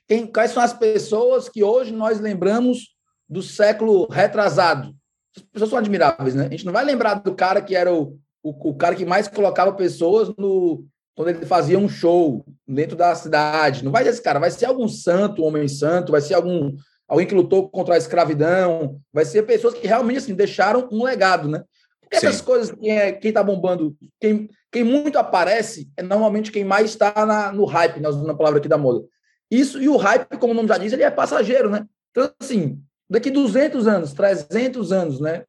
[0.06, 2.94] Quem, quais são as pessoas que hoje nós lembramos
[3.28, 4.94] do século retrasado?
[5.36, 6.46] As pessoas são admiráveis, né?
[6.46, 9.26] A gente não vai lembrar do cara que era o, o, o cara que mais
[9.26, 10.84] colocava pessoas no
[11.18, 13.84] quando ele fazia um show dentro da cidade.
[13.84, 16.76] Não vai ser esse cara, vai ser algum santo, homem santo, vai ser algum
[17.08, 21.48] alguém que lutou contra a escravidão, vai ser pessoas que realmente assim deixaram um legado,
[21.48, 21.64] né?
[22.00, 26.62] Porque essas coisas, quem é, quem tá bombando, quem, quem muito aparece é normalmente quem
[26.62, 29.04] mais está no hype, né, usando a palavra aqui da moda.
[29.50, 31.84] Isso, e o hype, como o nome já diz, ele é passageiro, né?
[32.12, 35.42] Então, assim, daqui 200 anos, 300 anos, né?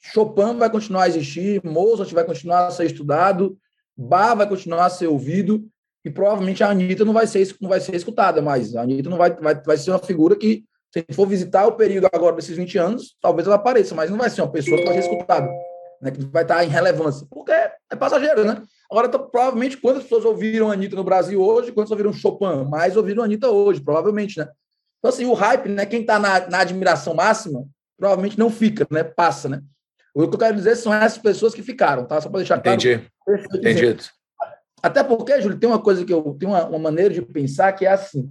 [0.00, 3.58] Chopin vai continuar a existir, Mozart vai continuar a ser estudado,
[3.98, 5.66] Bach vai continuar a ser ouvido,
[6.04, 8.74] e provavelmente a Anitta não vai ser, não vai ser escutada mais.
[8.76, 12.08] A Anitta não vai, vai, vai ser uma figura que, se for visitar o período
[12.12, 14.94] agora desses 20 anos, talvez ela apareça, mas não vai ser uma pessoa que vai
[14.94, 15.48] ser escutada
[16.00, 18.62] né, que vai estar em relevância, porque é passageiro, né?
[18.90, 22.64] Agora, então, provavelmente, quantas pessoas ouviram a Anitta no Brasil hoje, quantas ouviram Chopin?
[22.68, 24.48] Mais ouviram a Anitta hoje, provavelmente, né?
[24.98, 25.84] Então, assim, o hype, né?
[25.84, 27.64] Quem está na, na admiração máxima,
[27.98, 29.04] provavelmente não fica, né?
[29.04, 29.60] Passa, né?
[30.14, 32.20] O que eu quero dizer são essas pessoas que ficaram, tá?
[32.20, 32.80] Só para deixar claro.
[32.80, 33.06] Entendi.
[33.54, 33.96] Entendi.
[34.82, 37.84] Até porque, Júlio, tem uma coisa que eu tenho uma, uma maneira de pensar que
[37.84, 38.30] é assim.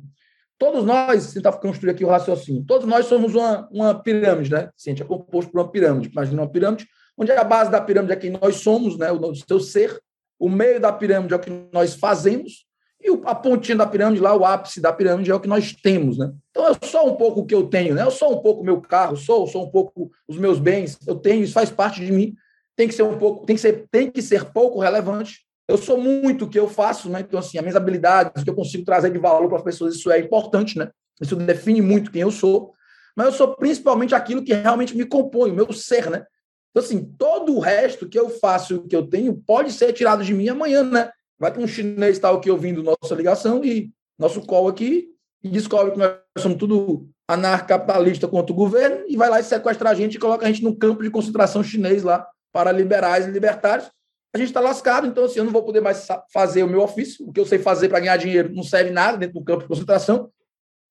[0.57, 4.69] Todos nós, tentar construir aqui o raciocínio, todos nós somos uma, uma pirâmide, né?
[4.77, 6.09] Gente é composto por uma pirâmide.
[6.09, 9.59] Imagina uma pirâmide onde a base da pirâmide é quem nós somos, né, o seu
[9.59, 9.99] ser,
[10.39, 12.67] o meio da pirâmide é o que nós fazemos,
[13.01, 16.17] e a pontinha da pirâmide lá, o ápice da pirâmide é o que nós temos,
[16.17, 16.31] né?
[16.49, 18.03] Então eu sou um pouco o que eu tenho, né?
[18.03, 21.15] Eu sou um pouco o meu carro, sou, sou um pouco os meus bens, eu
[21.15, 22.35] tenho, isso faz parte de mim.
[22.77, 25.39] Tem que ser um pouco, tem que ser, tem que ser pouco relevante.
[25.67, 27.19] Eu sou muito o que eu faço, né?
[27.19, 29.95] Então assim, as minhas habilidades, o que eu consigo trazer de valor para as pessoas,
[29.95, 30.89] isso é importante, né?
[31.19, 32.71] Isso define muito quem eu sou.
[33.15, 36.23] Mas eu sou principalmente aquilo que realmente me compõe, o meu ser, né?
[36.69, 40.33] Então, assim, todo o resto que eu faço, que eu tenho, pode ser tirado de
[40.33, 41.09] mim amanhã, né?
[41.39, 45.07] Vai que um chinês está aqui ouvindo nossa ligação e nosso call aqui
[45.43, 49.89] e descobre que nós somos tudo anarcapitalista contra o governo e vai lá e sequestra
[49.89, 53.31] a gente e coloca a gente num campo de concentração chinês lá para liberais e
[53.31, 53.89] libertários.
[54.35, 57.27] A gente está lascado, então assim, eu não vou poder mais fazer o meu ofício.
[57.27, 59.67] O que eu sei fazer para ganhar dinheiro não serve nada dentro do campo de
[59.67, 60.29] concentração.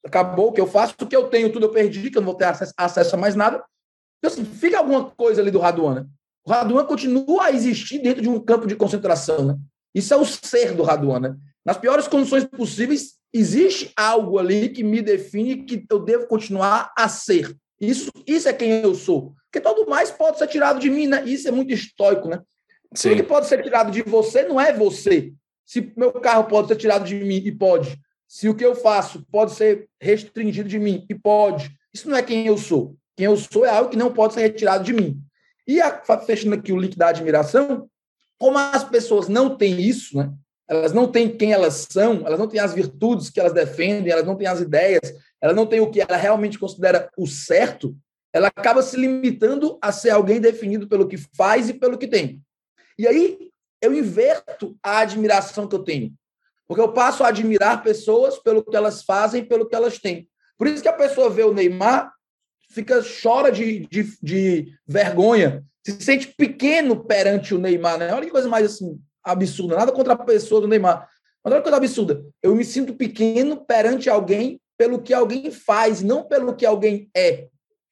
[0.05, 2.27] Acabou o que eu faço, o que eu tenho, tudo eu perdi, que eu não
[2.27, 3.62] vou ter acesso, a mais nada.
[4.19, 6.07] Então, assim, fica alguma coisa ali do Raduan, né?
[6.45, 9.57] O Raduan continua a existir dentro de um campo de concentração, né?
[9.95, 11.37] Isso é o ser do Raduan, né?
[11.64, 17.09] Nas piores condições possíveis, existe algo ali que me define que eu devo continuar a
[17.09, 17.57] ser.
[17.81, 19.35] Isso, isso é quem eu sou.
[19.45, 21.25] Porque todo mais pode ser tirado de mim, né?
[21.25, 22.41] Isso é muito estoico, né?
[22.95, 23.11] Sim.
[23.11, 25.33] Tudo que pode ser tirado de você não é você.
[25.65, 27.99] Se meu carro pode ser tirado de mim, e pode.
[28.27, 31.71] Se o que eu faço pode ser restringido de mim, e pode.
[31.93, 32.97] Isso não é quem eu sou.
[33.17, 35.21] Quem eu sou é algo que não pode ser retirado de mim.
[35.67, 37.89] E a, fechando aqui o link da admiração,
[38.39, 40.33] como as pessoas não têm isso, né?
[40.69, 44.27] Elas não têm quem elas são, elas não têm as virtudes que elas defendem, elas
[44.27, 47.97] não têm as ideias, elas não têm o que ela realmente considera o certo,
[48.33, 52.43] ela acaba se limitando a ser alguém definido pelo que faz e pelo que tem.
[52.99, 53.51] E aí
[53.81, 56.13] eu inverto a admiração que eu tenho.
[56.67, 60.29] Porque eu passo a admirar pessoas pelo que elas fazem, pelo que elas têm.
[60.59, 62.13] Por isso que a pessoa vê o Neymar
[62.71, 68.13] fica chora de, de, de vergonha, se sente pequeno perante o Neymar, né?
[68.13, 69.01] Olha que coisa mais assim
[69.33, 71.09] absurda, nada contra a pessoa do Neymar.
[71.43, 72.25] Mas olha que coisa absurda.
[72.43, 77.49] Eu me sinto pequeno perante alguém pelo que alguém faz, não pelo que alguém é.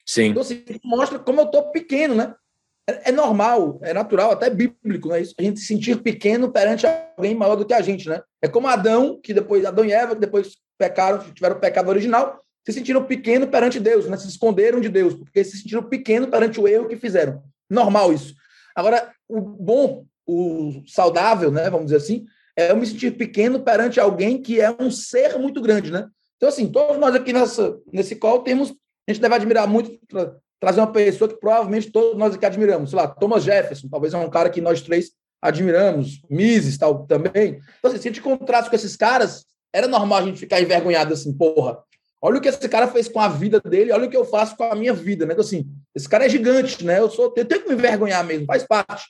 [0.07, 0.27] Sim.
[0.27, 2.35] Então, assim, mostra como eu estou pequeno, né?
[2.87, 5.23] É, é, normal, é natural, até bíblico, né?
[5.23, 8.20] Isso, a gente se sentir pequeno perante alguém maior do que a gente, né?
[8.42, 12.44] É como Adão, que depois, Adão e Eva, que depois pecaram, tiveram o pecado original,
[12.66, 14.16] se sentiram pequeno perante Deus, né?
[14.16, 17.42] se esconderam de Deus, porque se sentiram pequeno perante o erro que fizeram.
[17.68, 18.35] Normal isso.
[18.75, 23.99] Agora, o bom, o saudável, né, vamos dizer assim, é eu me sentir pequeno perante
[23.99, 26.07] alguém que é um ser muito grande, né?
[26.37, 28.71] Então, assim, todos nós aqui nessa, nesse call temos,
[29.09, 29.99] a gente deve admirar muito
[30.61, 34.19] trazer uma pessoa que provavelmente todos nós aqui admiramos, sei lá, Thomas Jefferson, talvez é
[34.19, 35.11] um cara que nós três
[35.43, 37.61] admiramos, Mises tal também.
[37.79, 41.13] Então, assim, se a gente encontrasse com esses caras, era normal a gente ficar envergonhado
[41.13, 41.79] assim, porra.
[42.23, 44.57] Olha o que esse cara fez com a vida dele, olha o que eu faço
[44.57, 45.33] com a minha vida, né?
[45.35, 46.99] Então, assim, esse cara é gigante, né?
[46.99, 49.05] Eu sou, eu tenho que me envergonhar mesmo, faz parte.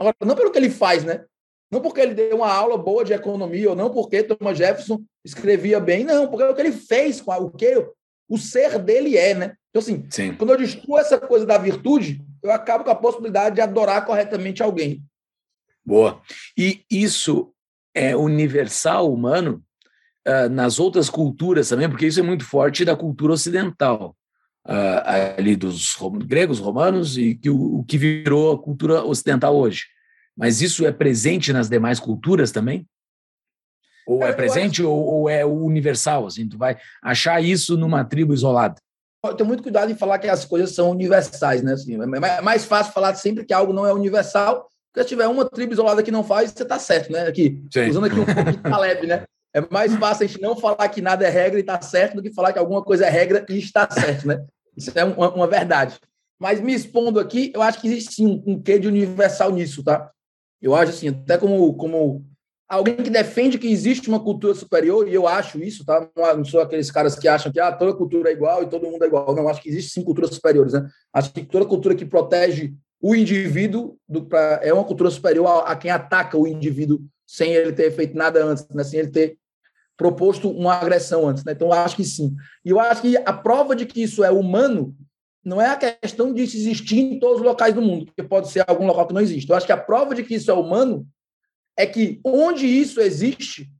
[0.00, 1.26] Agora, não pelo que ele faz, né?
[1.70, 5.78] Não porque ele deu uma aula boa de economia, ou não porque Thomas Jefferson escrevia
[5.78, 7.86] bem, não, porque é o que ele fez com a, o que
[8.26, 9.54] o ser dele é, né?
[9.68, 10.34] Então, assim, Sim.
[10.34, 14.62] quando eu destruo essa coisa da virtude, eu acabo com a possibilidade de adorar corretamente
[14.62, 15.02] alguém.
[15.84, 16.22] Boa.
[16.56, 17.52] E isso
[17.94, 19.62] é universal, humano,
[20.26, 24.16] uh, nas outras culturas também, porque isso é muito forte da cultura ocidental,
[24.70, 29.86] uh, ali dos gregos, romanos, e que o, o, que virou a cultura ocidental hoje.
[30.36, 32.86] Mas isso é presente nas demais culturas também?
[34.06, 36.26] Ou é, é presente ou, ou, é universal?
[36.26, 38.76] Assim, tu vai achar isso numa tribo isolada?
[39.24, 41.74] Eu tenho muito cuidado em falar que as coisas são universais, né?
[41.74, 45.44] Assim, é mais fácil falar sempre que algo não é universal, porque se tiver uma
[45.44, 47.26] tribo isolada que não faz, você está certo, né?
[47.26, 47.90] Aqui, Sim.
[47.90, 49.24] usando aqui um pouco de Taleb, né?
[49.52, 52.22] É mais fácil a gente não falar que nada é regra e está certo do
[52.22, 54.42] que falar que alguma coisa é regra e está certo, né?
[54.80, 55.98] Isso é uma, uma verdade.
[56.38, 59.84] Mas me expondo aqui, eu acho que existe sim um, um quê de universal nisso,
[59.84, 60.10] tá?
[60.60, 62.24] Eu acho assim, até como, como
[62.66, 66.08] alguém que defende que existe uma cultura superior, e eu acho isso, tá?
[66.16, 69.04] Não sou aqueles caras que acham que ah, toda cultura é igual e todo mundo
[69.04, 69.34] é igual.
[69.34, 70.88] Não, acho que existe sim culturas superiores, né?
[71.12, 75.72] Acho que toda cultura que protege o indivíduo do, pra, é uma cultura superior a,
[75.72, 78.82] a, quem ataca o indivíduo sem ele ter feito nada antes, né?
[78.82, 79.38] sem ele ter
[80.00, 81.44] proposto uma agressão antes.
[81.44, 81.52] Né?
[81.52, 82.34] Então, eu acho que sim.
[82.64, 84.96] E eu acho que a prova de que isso é humano
[85.44, 88.64] não é a questão de existir em todos os locais do mundo, porque pode ser
[88.66, 89.50] algum local que não existe.
[89.50, 91.06] Eu acho que a prova de que isso é humano
[91.76, 93.70] é que onde isso existe,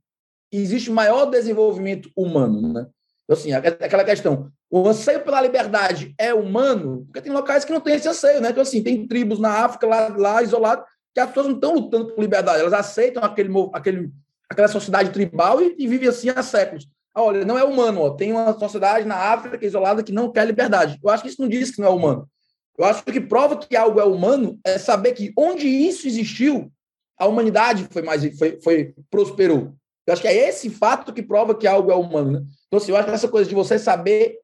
[0.51, 2.71] existe maior desenvolvimento humano.
[2.71, 2.85] Né?
[3.23, 7.81] Então, assim, aquela questão, o anseio pela liberdade é humano, porque tem locais que não
[7.81, 8.51] tem esse anseio, né?
[8.51, 10.83] Então, assim, tem tribos na África, lá, lá isolado,
[11.15, 14.11] que as pessoas não estão lutando por liberdade, elas aceitam aquele, aquele,
[14.51, 16.87] aquela sociedade tribal e, e vivem assim há séculos.
[17.15, 18.09] Ah, olha, não é humano, ó.
[18.11, 20.99] tem uma sociedade na África isolada que não quer liberdade.
[21.01, 22.29] Eu acho que isso não diz que não é humano.
[22.77, 26.71] Eu acho que prova que algo é humano é saber que onde isso existiu,
[27.17, 29.73] a humanidade foi mais foi, foi prosperou.
[30.05, 32.31] Eu acho que é esse fato que prova que algo é humano.
[32.31, 32.43] Né?
[32.67, 34.39] Então, assim, eu acho que essa coisa de você saber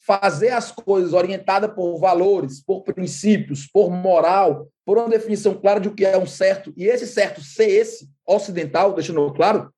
[0.00, 5.88] fazer as coisas orientada por valores, por princípios, por moral, por uma definição clara de
[5.88, 9.72] o que é um certo, e esse certo ser esse, ocidental, deixando claro,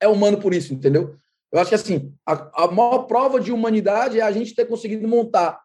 [0.00, 1.16] é humano por isso, entendeu?
[1.52, 5.06] Eu acho que assim, a, a maior prova de humanidade é a gente ter conseguido
[5.06, 5.60] montar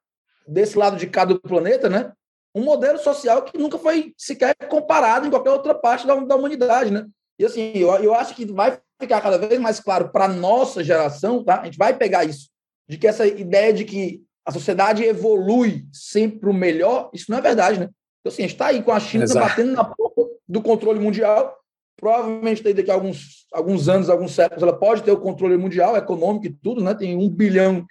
[0.48, 2.12] desse lado de cada planeta, né?
[2.54, 6.92] Um modelo social que nunca foi sequer comparado em qualquer outra parte da, da humanidade,
[6.92, 7.06] né?
[7.38, 11.44] E assim, eu, eu acho que vai ficar cada vez mais claro para nossa geração,
[11.44, 11.62] tá?
[11.62, 12.50] A gente vai pegar isso
[12.88, 17.38] de que essa ideia de que a sociedade evolui sempre para o melhor, isso não
[17.38, 17.90] é verdade, né?
[18.20, 19.48] Então, assim, a gente está aí com a China Exato.
[19.48, 21.56] batendo na porta do controle mundial,
[22.00, 26.48] provavelmente daqui a alguns, alguns anos, alguns séculos, ela pode ter o controle mundial, econômico
[26.48, 26.94] e tudo, né?
[26.94, 27.86] Tem um bilhão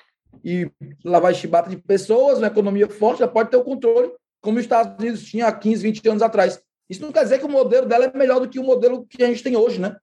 [0.44, 0.70] e
[1.04, 4.64] lá vai chibata de pessoas, uma economia forte, ela pode ter o controle, como os
[4.64, 6.60] Estados Unidos tinha há 15, 20 anos atrás.
[6.88, 9.22] Isso não quer dizer que o modelo dela é melhor do que o modelo que
[9.22, 9.96] a gente tem hoje, né?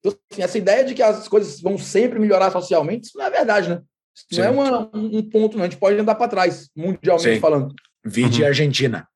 [0.00, 3.30] Então, assim, essa ideia de que as coisas vão sempre melhorar socialmente, isso não é
[3.30, 3.82] verdade, né?
[4.14, 5.64] Isso não é uma, um ponto, não.
[5.64, 7.40] A gente pode andar para trás, mundialmente Sim.
[7.40, 7.74] falando.
[8.04, 8.48] Vide uhum.
[8.48, 9.08] Argentina.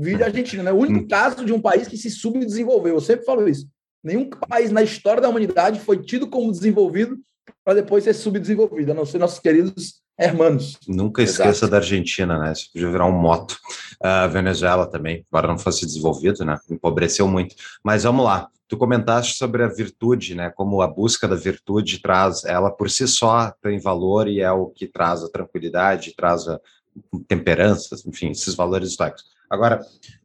[0.00, 0.70] Vide Argentina, né?
[0.70, 1.08] O único uhum.
[1.08, 2.94] caso de um país que se subdesenvolveu.
[2.94, 3.66] Eu sempre falo isso.
[4.02, 7.18] Nenhum país na história da humanidade foi tido como desenvolvido
[7.64, 10.78] para depois ser subdesenvolvido, a não ser nossos queridos hermanos.
[10.86, 11.70] Nunca esqueça Exato.
[11.72, 12.52] da Argentina, né?
[12.52, 13.56] Isso podia virar um moto.
[14.00, 16.56] A uh, Venezuela também, embora não fosse desenvolvido, né?
[16.70, 17.56] Empobreceu muito.
[17.82, 18.48] Mas vamos lá.
[18.68, 20.50] Tu comentaste sobre a virtude, né?
[20.50, 24.66] Como a busca da virtude traz, ela por si só tem valor e é o
[24.66, 26.60] que traz a tranquilidade, traz a
[27.26, 29.24] temperança, enfim, esses valores históricos.
[29.50, 29.80] Agora,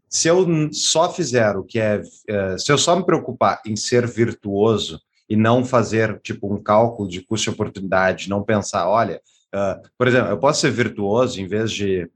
[0.09, 4.05] se eu só fizer o que é, é, se eu só me preocupar em ser
[4.05, 9.21] virtuoso e não fazer tipo um cálculo de custo e oportunidade, não pensar, olha,
[9.55, 12.09] uh, por exemplo, eu posso ser virtuoso em vez de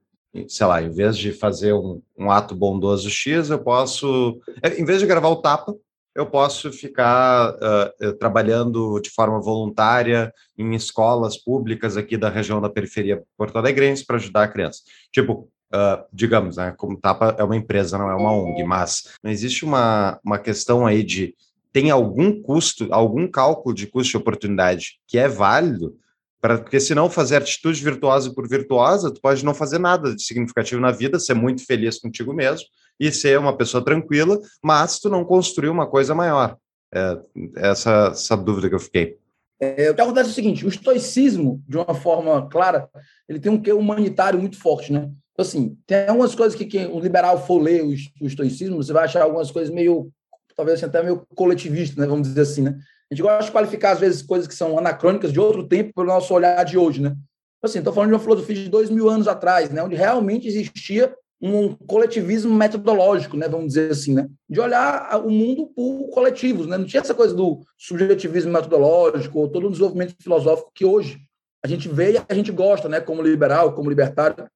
[0.48, 4.40] sei lá, em vez de fazer um, um ato bondoso X, eu posso,
[4.78, 5.74] em vez de gravar o tapa,
[6.14, 12.70] eu posso ficar uh, trabalhando de forma voluntária em escolas públicas aqui da região da
[12.70, 14.82] periferia porto-alegrense para ajudar a criança.
[15.12, 19.32] Tipo, uh, digamos, né, como Tapa é uma empresa, não é uma ONG, mas não
[19.32, 21.36] existe uma, uma questão aí de
[21.72, 25.96] tem algum custo, algum cálculo de custo de oportunidade que é válido
[26.40, 30.24] para porque se não fazer atitude virtuosa por virtuosa, tu pode não fazer nada de
[30.24, 32.68] significativo na vida, ser muito feliz contigo mesmo
[33.00, 36.58] e ser uma pessoa tranquila, mas tu não construir uma coisa maior.
[36.94, 37.20] É,
[37.58, 39.18] essa, essa dúvida que eu fiquei.
[39.60, 42.88] É, o que acontece é o seguinte: o estoicismo, de uma forma clara,
[43.28, 45.12] ele tem um quê humanitário muito forte, né?
[45.38, 48.92] Então, assim, tem algumas coisas que quem o liberal for ler o, o estoicismo, você
[48.92, 50.12] vai achar algumas coisas meio,
[50.56, 52.08] talvez assim, até meio coletivistas, né?
[52.08, 52.76] Vamos dizer assim, né?
[53.12, 56.08] A gente gosta de qualificar, às vezes, coisas que são anacrônicas de outro tempo pelo
[56.08, 57.10] nosso olhar de hoje, né?
[57.10, 59.84] Então, assim, estou falando de uma filosofia de dois mil anos atrás, né?
[59.84, 65.68] Onde realmente existia um coletivismo metodológico, né, vamos dizer assim, né, de olhar o mundo
[65.68, 70.72] por coletivos, né, não tinha essa coisa do subjetivismo metodológico ou todo o desenvolvimento filosófico
[70.74, 71.20] que hoje
[71.64, 74.48] a gente vê e a gente gosta, né, como liberal, como libertário,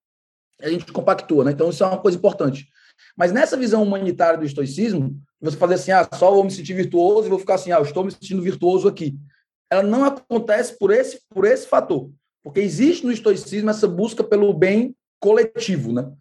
[0.60, 2.68] a gente compactua, né, então isso é uma coisa importante.
[3.18, 7.28] Mas nessa visão humanitária do estoicismo, você fazer assim, ah, só vou me sentir virtuoso
[7.28, 9.18] e vou ficar assim, ah, eu estou me sentindo virtuoso aqui.
[9.70, 12.12] Ela não acontece por esse por esse fator,
[12.44, 16.12] porque existe no estoicismo essa busca pelo bem coletivo, né?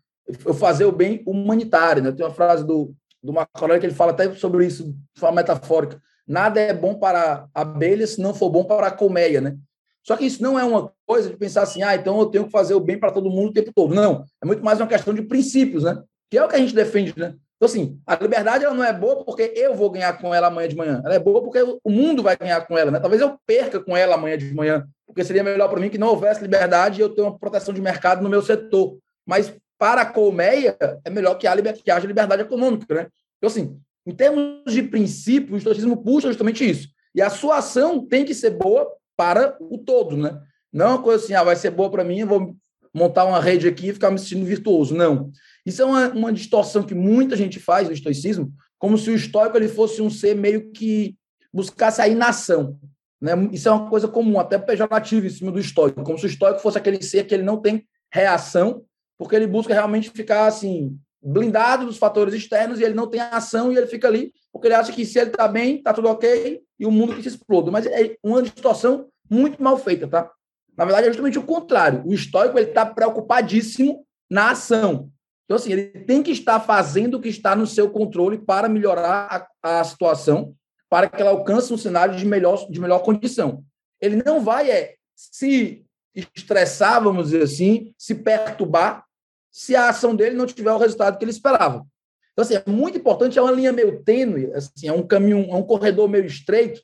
[0.44, 2.02] eu fazer o bem humanitário.
[2.02, 2.12] Né?
[2.12, 6.00] Tem uma frase do, do Marco que ele fala até sobre isso de forma metafórica.
[6.26, 9.56] Nada é bom para a abelha se não for bom para a colmeia, né?
[10.02, 12.50] Só que isso não é uma coisa de pensar assim, ah, então eu tenho que
[12.50, 13.94] fazer o bem para todo mundo o tempo todo.
[13.94, 16.02] Não, é muito mais uma questão de princípios, né?
[16.30, 17.34] Que é o que a gente defende, né?
[17.56, 20.66] Então, assim, a liberdade ela não é boa porque eu vou ganhar com ela amanhã
[20.66, 21.02] de manhã.
[21.04, 22.98] Ela é boa porque o mundo vai ganhar com ela, né?
[22.98, 26.08] Talvez eu perca com ela amanhã de manhã, porque seria melhor para mim que não
[26.08, 28.96] houvesse liberdade e eu ter uma proteção de mercado no meu setor.
[29.26, 32.94] Mas para a colmeia, é melhor que, haja, liberdade econômica.
[32.94, 33.08] Né?
[33.36, 36.88] Então, assim, em termos de princípio, o estoicismo puxa justamente isso.
[37.14, 40.40] E a sua ação tem que ser boa para o todo, né?
[40.72, 42.56] Não é uma coisa assim, ah, vai ser boa para mim, eu vou
[42.94, 44.94] montar uma rede aqui e ficar me sentindo virtuoso.
[44.94, 45.30] Não.
[45.66, 49.58] Isso é uma, uma distorção que muita gente faz no estoicismo, como se o estoico
[49.58, 51.14] ele fosse um ser meio que
[51.52, 52.78] buscasse a inação.
[53.20, 53.32] Né?
[53.52, 56.60] Isso é uma coisa comum, até pejorativo em cima do estoico, como se o estoico
[56.60, 58.82] fosse aquele ser que ele não tem reação
[59.18, 63.70] porque ele busca realmente ficar assim blindado dos fatores externos e ele não tem ação
[63.70, 66.60] e ele fica ali porque ele acha que se ele está bem, está tudo ok
[66.78, 67.70] e o mundo que se exploda.
[67.70, 70.30] Mas é uma situação muito mal feita, tá?
[70.76, 72.02] Na verdade, é justamente o contrário.
[72.06, 75.10] O estoico ele está preocupadíssimo na ação.
[75.44, 79.48] Então, assim, ele tem que estar fazendo o que está no seu controle para melhorar
[79.62, 80.54] a, a situação,
[80.88, 83.64] para que ela alcance um cenário de melhor, de melhor condição.
[84.00, 89.04] Ele não vai é, se estressar, vamos dizer assim, se perturbar
[89.50, 91.84] se a ação dele não tiver o resultado que ele esperava.
[92.32, 95.54] Então, assim, é muito importante, é uma linha meio tênue, assim, é um caminho, é
[95.54, 96.80] um corredor meio estreito,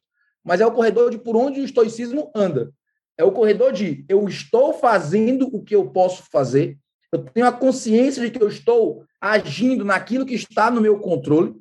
[0.46, 2.72] mas é o corredor de por onde o estoicismo anda.
[3.18, 6.78] É o corredor de eu estou fazendo o que eu posso fazer,
[7.12, 11.56] eu tenho a consciência de que eu estou agindo naquilo que está no meu controle,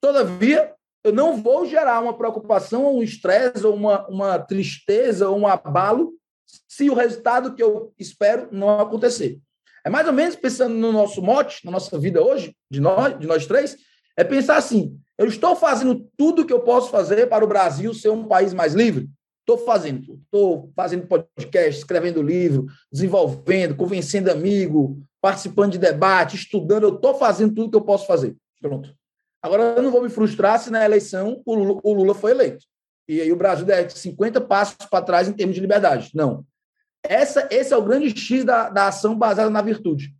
[0.00, 5.38] todavia, eu não vou gerar uma preocupação, ou um estresse, ou uma, uma tristeza, ou
[5.38, 6.12] um abalo,
[6.66, 9.38] se o resultado que eu espero não acontecer.
[9.84, 13.26] É mais ou menos pensando no nosso mote, na nossa vida hoje, de nós, de
[13.26, 13.76] nós três,
[14.16, 18.10] é pensar assim: eu estou fazendo tudo que eu posso fazer para o Brasil ser
[18.10, 19.08] um país mais livre?
[19.40, 26.94] Estou fazendo, estou fazendo podcast, escrevendo livro, desenvolvendo, convencendo amigo, participando de debate, estudando, eu
[26.96, 28.36] estou fazendo tudo que eu posso fazer.
[28.60, 28.92] Pronto.
[29.40, 32.64] Agora, eu não vou me frustrar se na eleição o Lula, o Lula foi eleito.
[33.08, 36.10] E aí o Brasil der 50 passos para trás em termos de liberdade.
[36.12, 36.44] Não.
[37.04, 40.12] Essa, esse é o grande X da, da ação baseada na virtude.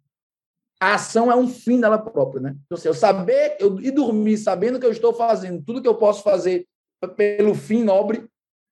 [0.80, 2.56] A ação é um fim dela própria, né?
[2.66, 5.94] Então, assim, eu saber, eu ir dormir sabendo que eu estou fazendo tudo que eu
[5.94, 6.66] posso fazer
[7.16, 8.26] pelo fim nobre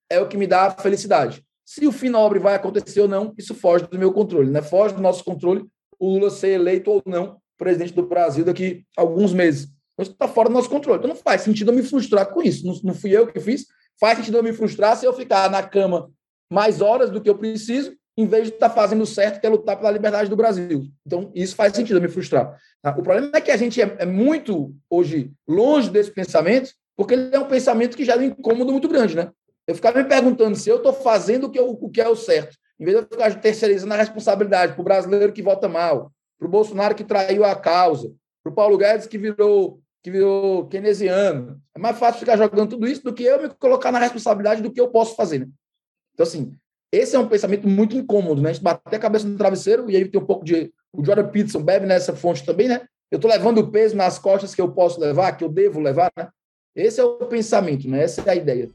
[0.09, 1.43] é o que me dá felicidade.
[1.65, 4.61] Se o fim nobre vai acontecer ou não, isso foge do meu controle, né?
[4.61, 5.65] Foge do nosso controle
[5.99, 9.63] o Lula ser eleito ou não presidente do Brasil daqui a alguns meses.
[9.93, 10.99] Então, isso está fora do nosso controle.
[10.99, 12.67] Então, não faz sentido eu me frustrar com isso.
[12.67, 13.65] Não, não fui eu que fiz.
[13.99, 16.11] Faz sentido eu me frustrar se eu ficar na cama
[16.51, 19.49] mais horas do que eu preciso em vez de estar tá fazendo certo, que é
[19.49, 20.85] lutar pela liberdade do Brasil.
[21.05, 22.57] Então, isso faz sentido me frustrar.
[22.81, 22.91] Tá?
[22.91, 27.35] O problema é que a gente é, é, muito, hoje, longe desse pensamento, porque ele
[27.35, 29.29] é um pensamento que gera um incômodo muito grande, né?
[29.67, 32.15] Eu ficava me perguntando se eu estou fazendo o que, eu, o que é o
[32.15, 36.11] certo, em vez de eu ficar terceirizando a responsabilidade para o brasileiro que vota mal,
[36.37, 40.67] para o Bolsonaro que traiu a causa, para o Paulo Guedes que virou que virou
[40.67, 41.59] keynesiano.
[41.75, 44.71] É mais fácil ficar jogando tudo isso do que eu me colocar na responsabilidade do
[44.71, 45.39] que eu posso fazer.
[45.39, 45.47] Né?
[46.13, 46.55] Então, assim,
[46.95, 48.51] esse é um pensamento muito incômodo, né?
[48.51, 50.71] A gente bater a cabeça no travesseiro e aí tem um pouco de.
[50.93, 52.83] O Jordan Peterson bebe nessa fonte também, né?
[53.11, 56.09] Eu estou levando o peso nas costas que eu posso levar, que eu devo levar,
[56.17, 56.29] né?
[56.73, 58.01] Esse é o pensamento, né?
[58.01, 58.69] Essa é a ideia.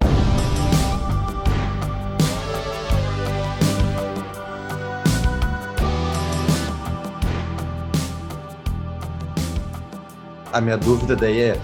[10.52, 11.56] A minha dúvida daí é: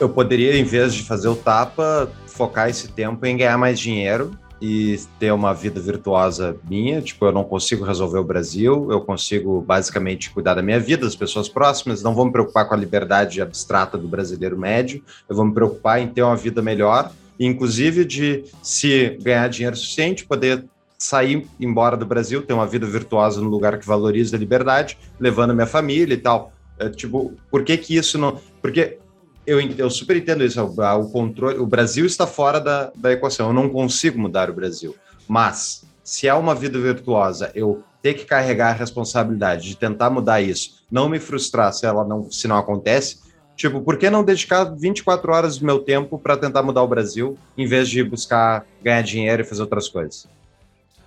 [0.00, 4.30] eu poderia, em vez de fazer o tapa, focar esse tempo em ganhar mais dinheiro
[4.60, 7.02] e ter uma vida virtuosa minha.
[7.02, 11.16] Tipo, eu não consigo resolver o Brasil, eu consigo basicamente cuidar da minha vida, das
[11.16, 15.44] pessoas próximas, não vou me preocupar com a liberdade abstrata do brasileiro médio, eu vou
[15.44, 20.64] me preocupar em ter uma vida melhor inclusive de se ganhar dinheiro suficiente, poder
[20.98, 25.50] sair embora do Brasil, ter uma vida virtuosa no lugar que valoriza a liberdade, levando
[25.50, 26.52] a minha família e tal.
[26.78, 28.40] É, tipo, por que que isso não...
[28.62, 28.98] Porque
[29.46, 33.52] eu, eu super entendo isso, o, controle, o Brasil está fora da, da equação, eu
[33.52, 34.94] não consigo mudar o Brasil.
[35.28, 40.40] Mas, se é uma vida virtuosa, eu ter que carregar a responsabilidade de tentar mudar
[40.40, 43.20] isso, não me frustrar se ela não, se não acontece,
[43.56, 47.38] tipo, por que não dedicar 24 horas do meu tempo para tentar mudar o Brasil,
[47.56, 50.28] em vez de buscar ganhar dinheiro e fazer outras coisas?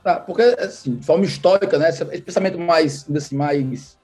[0.04, 3.99] Tá, porque, assim, de forma histórica, né, esse pensamento mais, assim, mais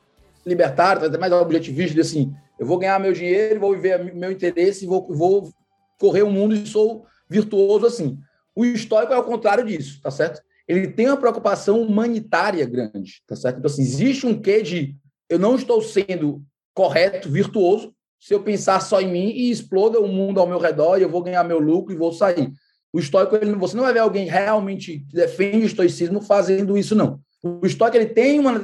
[0.46, 5.08] libertário, mais objetivista, de assim, eu vou ganhar meu dinheiro, vou viver meu interesse, vou,
[5.10, 5.52] vou
[6.00, 8.18] correr o mundo e sou virtuoso assim.
[8.56, 10.41] O histórico é o contrário disso, tá certo?
[10.68, 13.60] Ele tem uma preocupação humanitária grande, tá certo?
[13.60, 14.96] Então, assim, existe um quê de
[15.30, 16.41] eu não estou sendo
[16.74, 20.98] correto, virtuoso, se eu pensar só em mim e exploda o mundo ao meu redor
[20.98, 22.52] e eu vou ganhar meu lucro e vou sair.
[22.91, 26.96] O estoico, ele, você não vai ver alguém realmente que defende o estoicismo fazendo isso,
[26.96, 27.20] não.
[27.48, 28.60] O estoque ele tem uma,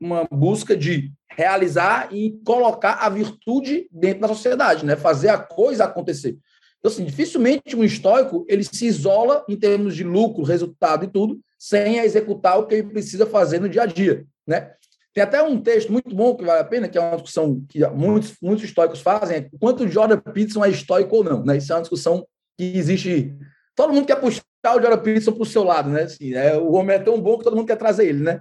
[0.00, 4.94] uma, busca de realizar e colocar a virtude dentro da sociedade, né?
[4.94, 6.38] fazer a coisa acontecer.
[6.78, 11.40] Então, assim, dificilmente um estoico ele se isola em termos de lucro, resultado e tudo,
[11.58, 14.24] sem executar o que ele precisa fazer no dia a dia.
[14.46, 14.70] Né?
[15.12, 17.84] Tem até um texto muito bom que vale a pena, que é uma discussão que
[17.88, 21.44] muitos, muitos estoicos fazem, é quanto Jordan Peterson é estoico ou não.
[21.44, 21.56] Né?
[21.56, 22.24] Isso é uma discussão
[22.56, 23.34] que existe.
[23.74, 24.42] Todo mundo quer puxar
[24.74, 26.02] o Jordan Peterson para o seu lado, né?
[26.02, 28.40] Assim, é, o homem é tão bom que todo mundo quer trazer ele, né?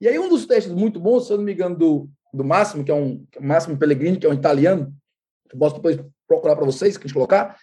[0.00, 2.84] E aí um dos textos muito bons, se eu não me engano, do, do Máximo,
[2.84, 4.94] que é um é Máximo Pellegrini, que é um italiano,
[5.48, 7.56] que eu posso depois procurar para vocês, que a gente colocar,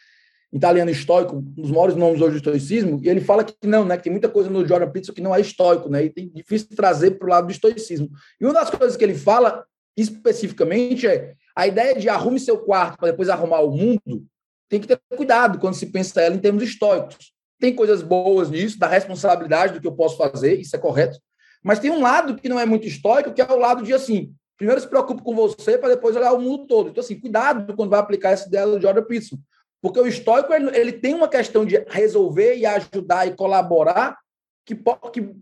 [0.51, 3.97] italiano estoico, um dos maiores nomes hoje do estoicismo, e ele fala que não, né?
[3.97, 6.05] Que tem muita coisa no Jordan Peterson que não é estoico, né?
[6.05, 8.09] E tem difícil trazer para o lado do estoicismo.
[8.39, 9.65] E uma das coisas que ele fala
[9.97, 14.25] especificamente é a ideia de arrume seu quarto para depois arrumar o mundo,
[14.67, 17.34] tem que ter cuidado quando se pensa ela em termos estoicos.
[17.59, 21.19] Tem coisas boas nisso, da responsabilidade do que eu posso fazer, isso é correto.
[21.63, 24.33] Mas tem um lado que não é muito estoico, que é o lado de assim,
[24.57, 26.89] primeiro se preocupe com você para depois olhar o mundo todo.
[26.89, 29.37] Então, assim, cuidado quando vai aplicar essa ideia do Jordan Peterson.
[29.81, 34.17] Porque o estoico, ele, ele tem uma questão de resolver e ajudar e colaborar
[34.65, 34.75] que,
[35.11, 35.35] que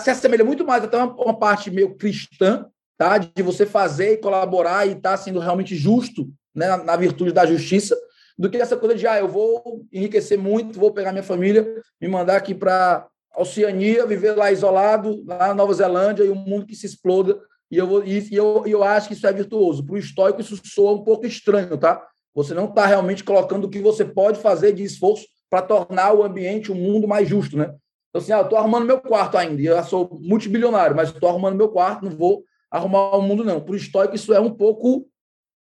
[0.00, 2.66] se assemelha muito mais até uma, uma parte meio cristã,
[2.96, 3.18] tá?
[3.18, 6.68] de você fazer e colaborar e estar tá sendo realmente justo né?
[6.68, 7.96] na, na virtude da justiça,
[8.40, 12.08] do que essa coisa de, ah, eu vou enriquecer muito, vou pegar minha família, me
[12.08, 16.74] mandar aqui para Oceania, viver lá isolado, lá na Nova Zelândia, e um mundo que
[16.74, 17.38] se exploda,
[17.70, 19.84] e eu, vou, e, eu, eu acho que isso é virtuoso.
[19.84, 22.02] Para o estoico, isso soa um pouco estranho, tá?
[22.34, 26.24] Você não está realmente colocando o que você pode fazer de esforço para tornar o
[26.24, 27.74] ambiente, o mundo mais justo, né?
[28.08, 31.58] Então, assim, ah, eu estou arrumando meu quarto ainda, eu sou multibilionário, mas estou arrumando
[31.58, 33.60] meu quarto, não vou arrumar o mundo, não.
[33.60, 35.06] Para o estoico, isso é um pouco.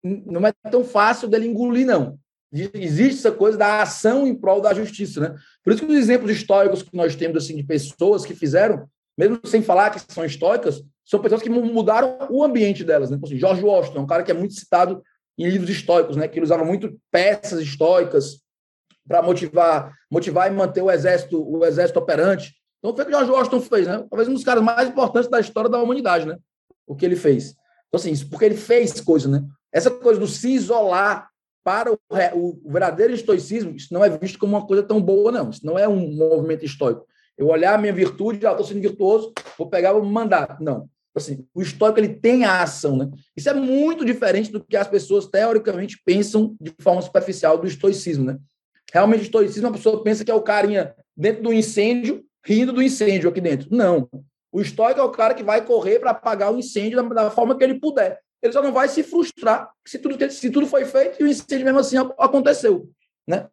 [0.04, 2.20] Não é tão fácil dele engolir, não
[2.54, 5.36] existe essa coisa da ação em prol da justiça, né?
[5.64, 8.88] Por isso que os exemplos históricos que nós temos assim de pessoas que fizeram,
[9.18, 13.20] mesmo sem falar que são históricas, são pessoas que mudaram o ambiente delas, né?
[13.22, 15.02] Assim, George Washington, é um cara que é muito citado
[15.38, 16.28] em livros históricos, né?
[16.28, 18.42] Que ele usava muito peças históricas
[19.08, 22.54] para motivar, motivar e manter o exército, o exército operante.
[22.80, 24.06] Então foi o que George Washington fez, né?
[24.10, 26.38] Talvez um dos caras mais importantes da história da humanidade, né?
[26.86, 27.56] O que ele fez.
[27.88, 29.44] Então assim, porque ele fez coisa, né?
[29.72, 31.30] Essa coisa do se isolar
[31.68, 31.98] para o,
[32.34, 35.50] o, verdadeiro estoicismo, isso não é visto como uma coisa tão boa, não.
[35.50, 37.06] Isso não é um movimento estoico.
[37.38, 40.58] Eu olhar a minha virtude, ah, estou sendo virtuoso, vou pegar o mandar.
[40.62, 40.88] Não.
[41.14, 43.10] Assim, o estoico ele tem a ação, né?
[43.36, 48.24] Isso é muito diferente do que as pessoas teoricamente pensam de forma superficial do estoicismo,
[48.24, 48.38] né?
[48.94, 52.82] Realmente, o estoicismo, a pessoa pensa que é o carinha dentro do incêndio, rindo do
[52.82, 53.68] incêndio aqui dentro.
[53.70, 54.08] Não.
[54.54, 57.58] O estoico é o cara que vai correr para apagar o incêndio da, da forma
[57.58, 61.22] que ele puder ele só não vai se frustrar se tudo, se tudo foi feito
[61.22, 62.90] e o incêndio mesmo assim aconteceu.
[63.28, 63.48] Né?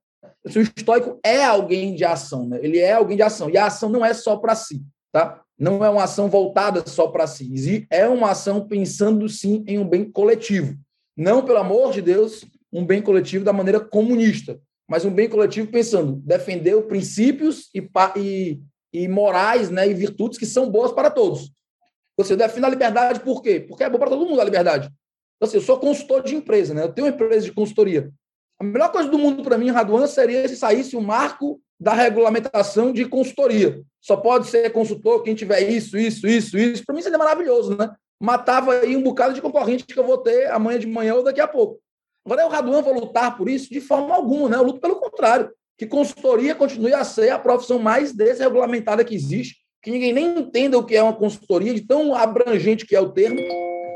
[0.45, 2.59] O estoico é alguém de ação, né?
[2.62, 4.82] ele é alguém de ação, e a ação não é só para si,
[5.12, 5.40] tá?
[5.59, 9.88] não é uma ação voltada só para si, é uma ação pensando sim em um
[9.88, 10.76] bem coletivo.
[11.16, 15.70] Não, pelo amor de Deus, um bem coletivo da maneira comunista, mas um bem coletivo
[15.70, 18.61] pensando defender os princípios e, e,
[18.92, 21.53] e morais né, e virtudes que são boas para todos.
[22.17, 23.61] Você define a liberdade por quê?
[23.61, 24.89] Porque é bom para todo mundo a liberdade.
[25.37, 26.83] Então, assim, eu sou consultor de empresa, né?
[26.83, 28.11] Eu tenho uma empresa de consultoria.
[28.59, 31.93] A melhor coisa do mundo para mim, Raduan, seria se saísse o um marco da
[31.93, 33.83] regulamentação de consultoria.
[34.01, 36.85] Só pode ser consultor quem tiver isso, isso, isso, isso.
[36.87, 37.91] Para mim seria maravilhoso, né?
[38.21, 41.41] Matava aí um bocado de concorrente que eu vou ter amanhã de manhã ou daqui
[41.41, 41.81] a pouco.
[42.25, 44.57] Agora, o Raduan vou lutar por isso de forma alguma, né?
[44.57, 45.51] Eu luto pelo contrário.
[45.77, 50.78] Que consultoria continue a ser a profissão mais desregulamentada que existe que ninguém nem entenda
[50.78, 53.39] o que é uma consultoria, de tão abrangente que é o termo.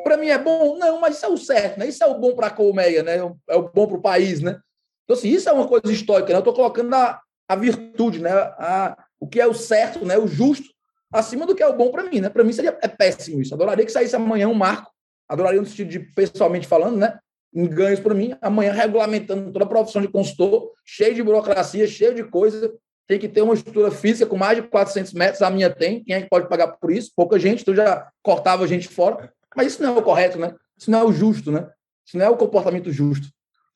[0.05, 0.76] Para mim é bom?
[0.76, 1.89] Não, mas isso é o certo, né?
[1.89, 3.16] Isso é o bom para a colmeia, né?
[3.49, 4.61] É o bom para o país, né?
[5.05, 6.36] Então, assim, isso é uma coisa histórica, né?
[6.36, 7.18] Eu estou colocando a,
[7.49, 8.30] a virtude, né?
[8.30, 10.18] A, o que é o certo, né?
[10.18, 10.68] O justo,
[11.11, 12.28] acima do que é o bom para mim, né?
[12.28, 13.55] Para mim seria é péssimo isso.
[13.55, 14.93] Adoraria que saísse amanhã um marco,
[15.26, 17.18] adoraria no sentido de pessoalmente falando, né?
[17.55, 22.14] Em ganhos para mim, amanhã regulamentando toda a profissão de consultor, cheio de burocracia, cheio
[22.14, 22.74] de coisa,
[23.09, 26.14] tem que ter uma estrutura física com mais de 400 metros, a minha tem, quem
[26.14, 27.11] é que pode pagar por isso?
[27.16, 30.54] Pouca gente, então já cortava a gente fora, mas isso não é o correto, né?
[30.76, 31.70] Isso não é o justo, né?
[32.06, 33.26] Isso não é o comportamento justo.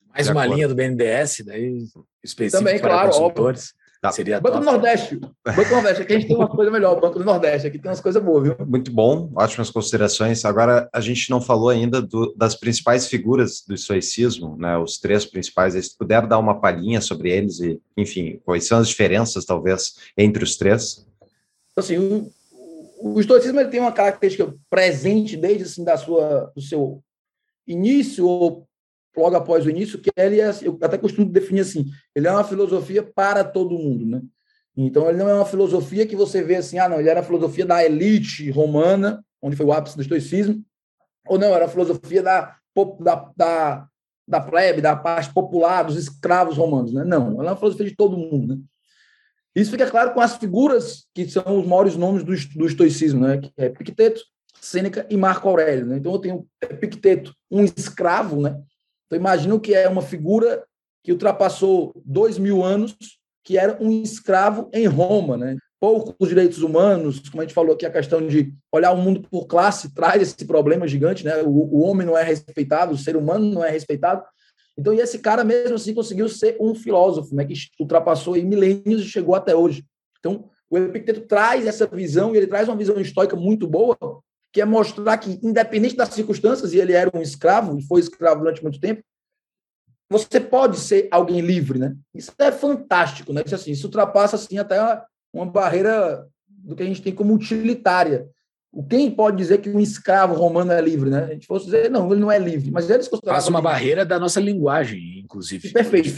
[0.07, 1.83] Mais uma linha do BNDES, daí
[2.23, 3.73] específico Também, para claro, consultores.
[4.03, 4.11] Tá.
[4.11, 4.65] Seria Banco top.
[4.65, 5.15] do Nordeste.
[5.15, 6.01] Banco do Nordeste.
[6.01, 6.99] Aqui a gente tem uma coisa melhor.
[6.99, 7.67] Banco do Nordeste.
[7.67, 8.67] Aqui tem umas coisas boas, viu?
[8.67, 9.31] Muito bom.
[9.33, 10.43] Ótimas considerações.
[10.43, 14.77] Agora, a gente não falou ainda do, das principais figuras do estoicismo, né?
[14.77, 15.75] Os três principais.
[15.75, 20.43] Se puder dar uma palhinha sobre eles e, enfim, quais são as diferenças, talvez, entre
[20.43, 21.07] os três?
[21.71, 22.29] Então, assim, o,
[22.99, 27.01] o estoicismo ele tem uma característica presente desde assim, da sua, do seu
[27.65, 28.67] início ou
[29.15, 31.85] logo após o início, que ele é, eu até costumo definir assim,
[32.15, 34.21] ele é uma filosofia para todo mundo, né?
[34.75, 37.23] Então, ele não é uma filosofia que você vê assim, ah, não, ele era a
[37.23, 40.63] filosofia da elite romana, onde foi o ápice do estoicismo,
[41.27, 42.57] ou não, era a filosofia da,
[42.99, 43.87] da, da,
[44.27, 47.03] da plebe, da parte popular, dos escravos romanos, né?
[47.03, 48.61] Não, ela é uma filosofia de todo mundo, né?
[49.55, 53.37] Isso fica claro com as figuras que são os maiores nomes do, do estoicismo, né?
[53.37, 54.21] Que é Epicteto,
[54.59, 55.97] Sêneca e Marco Aurélio, né?
[55.97, 58.59] Então, eu tenho Epicteto, um escravo, né?
[59.13, 60.63] Então, imagina o que é uma figura
[61.03, 62.95] que ultrapassou dois mil anos,
[63.43, 65.57] que era um escravo em Roma, né?
[65.79, 69.45] Poucos direitos humanos, como a gente falou aqui, a questão de olhar o mundo por
[69.45, 71.43] classe traz esse problema gigante, né?
[71.43, 74.23] O, o homem não é respeitado, o ser humano não é respeitado.
[74.75, 77.45] Então, e esse cara mesmo assim conseguiu ser um filósofo, né?
[77.45, 79.85] Que ultrapassou em milênios e chegou até hoje.
[80.19, 83.95] Então, o Epicteto traz essa visão e ele traz uma visão histórica muito boa,
[84.53, 88.41] que é mostrar que, independente das circunstâncias, e ele era um escravo, e foi escravo
[88.41, 89.01] durante muito tempo,
[90.07, 91.95] você pode ser alguém livre, né?
[92.13, 93.41] Isso é fantástico, né?
[93.43, 94.77] Isso, assim, isso ultrapassa assim, até
[95.33, 98.29] uma barreira do que a gente tem como utilitária.
[98.89, 101.23] Quem pode dizer que um escravo romano é livre, né?
[101.23, 103.71] A gente fosse dizer, não, ele não é livre, mas eles Passa uma livre.
[103.71, 105.71] barreira da nossa linguagem, inclusive.
[105.71, 106.09] Perfeito.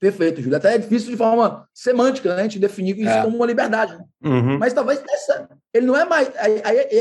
[0.00, 0.56] Perfeito, Júlio.
[0.56, 2.40] Até é difícil de forma semântica, né?
[2.40, 3.22] A gente definir isso é.
[3.22, 3.96] como uma liberdade.
[3.96, 4.04] Né?
[4.24, 4.58] Uhum.
[4.58, 6.28] Mas talvez essa, ele não é mais.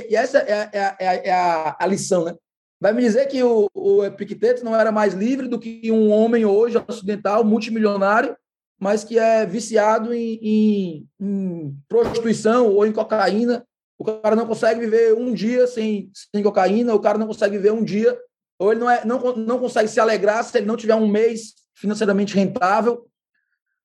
[0.10, 2.36] E essa é, é, é, é a, a, lição, né?
[2.80, 6.46] Vai me dizer que o, o Epicteto não era mais livre do que um homem
[6.46, 8.36] hoje ocidental, multimilionário,
[8.80, 13.66] mas que é viciado em, em, em prostituição ou em cocaína.
[13.98, 17.72] O cara não consegue viver um dia sem, sem cocaína, o cara não consegue viver
[17.72, 18.18] um dia,
[18.60, 21.54] ou ele não, é, não, não consegue se alegrar se ele não tiver um mês
[21.76, 23.08] financeiramente rentável,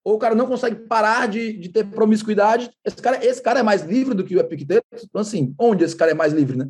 [0.05, 2.71] ou o cara não consegue parar de, de ter promiscuidade.
[2.85, 4.87] Esse cara, esse cara é mais livre do que o Epicteto.
[4.95, 6.69] Então, assim, onde esse cara é mais livre, né?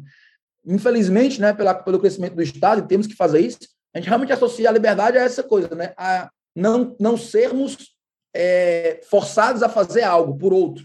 [0.67, 3.59] Infelizmente, né, pela, pelo crescimento do Estado, temos que fazer isso,
[3.95, 5.95] a gente realmente associa a liberdade a essa coisa, né?
[5.97, 7.95] A não, não sermos
[8.35, 10.85] é, forçados a fazer algo por outro.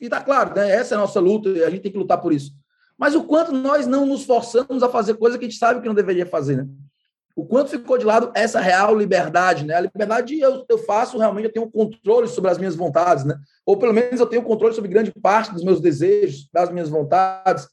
[0.00, 0.70] E tá claro, né?
[0.70, 2.52] Essa é a nossa luta e a gente tem que lutar por isso.
[2.96, 5.88] Mas o quanto nós não nos forçamos a fazer coisa que a gente sabe que
[5.88, 6.68] não deveria fazer, né?
[7.38, 9.74] O quanto ficou de lado essa real liberdade, né?
[9.74, 13.38] A liberdade eu, eu faço realmente, eu tenho controle sobre as minhas vontades, né?
[13.64, 17.68] Ou pelo menos eu tenho controle sobre grande parte dos meus desejos, das minhas vontades.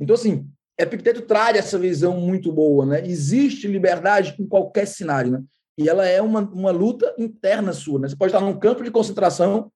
[0.00, 3.06] Então, assim, Epicteto traz essa visão muito boa, né?
[3.06, 5.44] Existe liberdade em qualquer cenário, né?
[5.78, 8.08] E ela é uma, uma luta interna sua, né?
[8.08, 9.70] Você pode estar num campo de concentração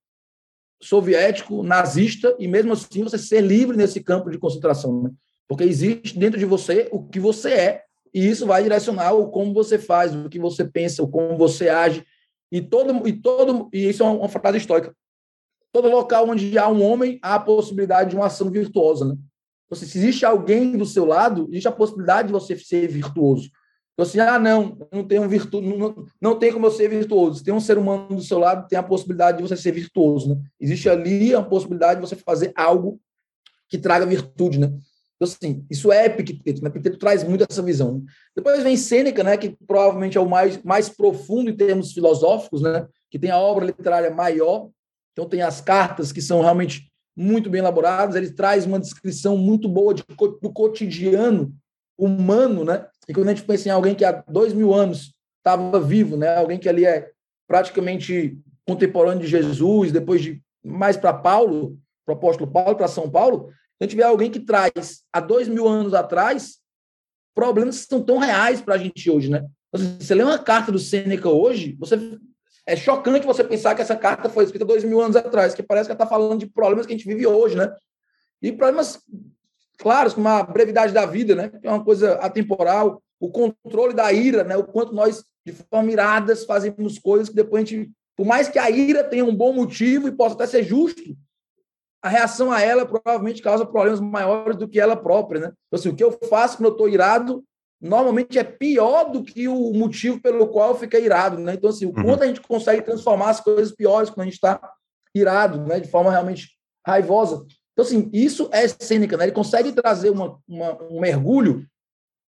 [0.82, 5.10] soviético, nazista, e mesmo assim você ser livre nesse campo de concentração, né?
[5.46, 9.52] Porque existe dentro de você o que você é e isso vai direcionar o como
[9.52, 12.04] você faz, o que você pensa, o como você age.
[12.50, 14.94] E todo e todo e isso é uma frase histórica.
[15.72, 19.16] Todo local onde há um homem, há a possibilidade de uma ação virtuosa, né?
[19.66, 23.50] Então, se existe alguém do seu lado, existe a possibilidade de você ser virtuoso.
[23.92, 25.60] Então, assim, ah, não, não tem um virtu...
[25.60, 27.38] não, não tem como eu ser virtuoso.
[27.38, 30.30] Se tem um ser humano do seu lado, tem a possibilidade de você ser virtuoso,
[30.30, 30.40] né?
[30.58, 32.98] Existe ali a possibilidade de você fazer algo
[33.68, 34.72] que traga virtude, né?
[35.20, 36.68] Então, assim, isso é Epicteto, né?
[36.68, 38.04] Epicteto traz muito essa visão.
[38.36, 42.86] Depois vem Sêneca, né, que provavelmente é o mais, mais profundo em termos filosóficos, né,
[43.10, 44.68] que tem a obra literária maior,
[45.12, 49.68] então tem as cartas que são realmente muito bem elaboradas, ele traz uma descrição muito
[49.68, 50.04] boa de,
[50.40, 51.52] do cotidiano
[51.98, 55.80] humano, né, e quando a gente pensa em alguém que há dois mil anos estava
[55.80, 57.10] vivo, né, alguém que ali é
[57.48, 63.10] praticamente contemporâneo de Jesus, depois de mais para Paulo, para o apóstolo Paulo, para São
[63.10, 63.50] Paulo,
[63.80, 66.58] a gente vê alguém que traz, há dois mil anos atrás,
[67.34, 69.46] problemas que são tão reais para a gente hoje, né?
[69.68, 72.18] Então, você lê uma carta do Sêneca hoje, você
[72.66, 75.86] é chocante você pensar que essa carta foi escrita dois mil anos atrás, que parece
[75.88, 77.72] que ela está falando de problemas que a gente vive hoje, né?
[78.42, 79.00] E problemas
[79.78, 81.48] claros, como a brevidade da vida, né?
[81.48, 84.56] Que é uma coisa atemporal, o controle da ira, né?
[84.56, 88.58] O quanto nós de forma iradas, fazemos coisas que depois a gente, por mais que
[88.58, 91.16] a ira tenha um bom motivo e possa até ser justo,
[92.02, 95.52] a reação a ela provavelmente causa problemas maiores do que ela própria, né?
[95.66, 97.44] Então, assim, o que eu faço quando eu estou irado,
[97.80, 101.54] normalmente é pior do que o motivo pelo qual fiquei irado, né?
[101.54, 102.04] Então, assim, o uhum.
[102.04, 104.60] quanto a gente consegue transformar as coisas piores quando a gente está
[105.14, 105.80] irado, né?
[105.80, 106.50] De forma realmente
[106.86, 107.44] raivosa.
[107.72, 109.24] Então, assim, isso é cênica, né?
[109.24, 111.66] Ele consegue trazer uma, uma, um mergulho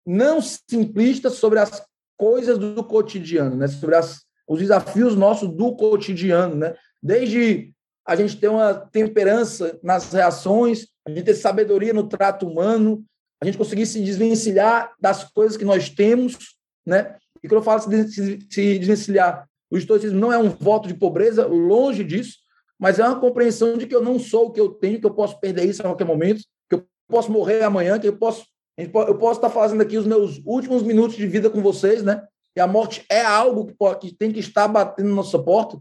[0.06, 1.84] não simplista sobre as
[2.16, 3.66] coisas do cotidiano, né?
[3.66, 6.74] Sobre as, os desafios nossos do cotidiano, né?
[7.02, 7.72] Desde
[8.06, 13.04] a gente ter uma temperança nas reações, a gente ter sabedoria no trato humano,
[13.40, 16.36] a gente conseguir se desvencilhar das coisas que nós temos,
[16.86, 17.16] né?
[17.42, 18.38] E quando eu falo se,
[18.78, 22.38] desvencilhar, o estoicismo não é um voto de pobreza, longe disso,
[22.78, 25.14] mas é uma compreensão de que eu não sou o que eu tenho, que eu
[25.14, 28.44] posso perder isso a qualquer momento, que eu posso morrer amanhã, que eu posso
[28.78, 32.22] eu posso estar fazendo aqui os meus últimos minutos de vida com vocês, né?
[32.54, 35.78] E a morte é algo que, tem que estar batendo na nossa porta.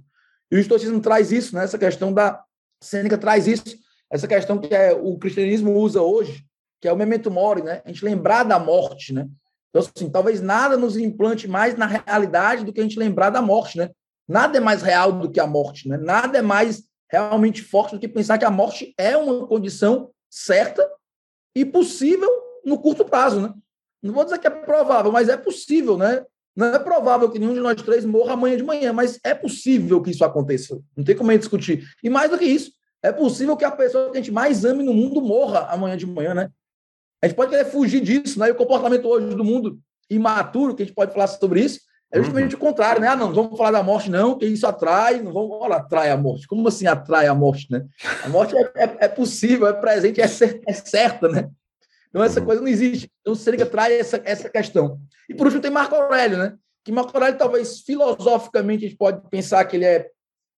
[0.51, 1.63] E o estoicismo traz isso, né?
[1.63, 2.43] Essa questão da
[2.81, 3.63] Sêneca traz isso,
[4.11, 6.45] essa questão que é, o cristianismo usa hoje,
[6.79, 7.81] que é o memento mori, né?
[7.83, 9.27] A gente lembrar da morte, né?
[9.69, 13.41] Então, assim, talvez nada nos implante mais na realidade do que a gente lembrar da
[13.41, 13.89] morte, né?
[14.27, 15.97] Nada é mais real do que a morte, né?
[15.97, 20.87] Nada é mais realmente forte do que pensar que a morte é uma condição certa
[21.55, 22.29] e possível
[22.63, 23.53] no curto prazo, né?
[24.01, 26.23] Não vou dizer que é provável, mas é possível, né?
[26.55, 30.01] Não é provável que nenhum de nós três morra amanhã de manhã, mas é possível
[30.01, 30.79] que isso aconteça.
[30.95, 31.85] Não tem como a gente discutir.
[32.01, 32.71] E mais do que isso,
[33.03, 36.05] é possível que a pessoa que a gente mais ame no mundo morra amanhã de
[36.05, 36.49] manhã, né?
[37.21, 38.47] A gente pode querer fugir disso, né?
[38.47, 39.77] E o comportamento hoje do mundo
[40.09, 41.81] imaturo, que a gente pode falar sobre isso,
[42.11, 42.61] é justamente uhum.
[42.61, 43.07] o contrário, né?
[43.07, 46.11] Ah, não, não vamos falar da morte, não, que isso atrai, não vamos olha, atrai
[46.11, 46.47] a morte.
[46.47, 47.85] Como assim atrai a morte, né?
[48.23, 51.49] A morte é, é, é possível, é presente, é, cer é certa, né?
[52.15, 52.45] Então, essa uhum.
[52.45, 53.11] coisa não existe.
[53.19, 54.97] Então, o Sêneca traz essa, essa questão.
[55.29, 56.55] E, por último, tem Marco Aurélio, né?
[56.81, 60.09] Que Marco Aurélio, talvez, filosoficamente, a gente pode pensar que ele é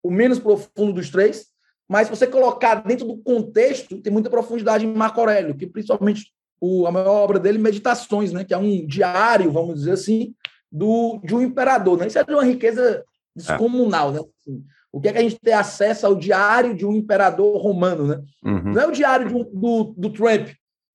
[0.04, 1.48] o menos profundo dos três,
[1.90, 6.32] mas se você colocar dentro do contexto, tem muita profundidade em Marco Aurélio, que principalmente
[6.62, 8.44] o, a maior obra dele, Meditações, né?
[8.44, 10.36] Que é um diário, vamos dizer assim,
[10.72, 12.06] do, de um imperador, né?
[12.06, 13.04] Isso é de uma riqueza
[13.36, 14.20] descomunal, né?
[14.20, 18.06] Assim, o que é que a gente tem acesso ao diário de um imperador romano,
[18.06, 18.22] né?
[18.46, 18.74] Uhum.
[18.74, 20.50] Não é o diário um, do, do Trump,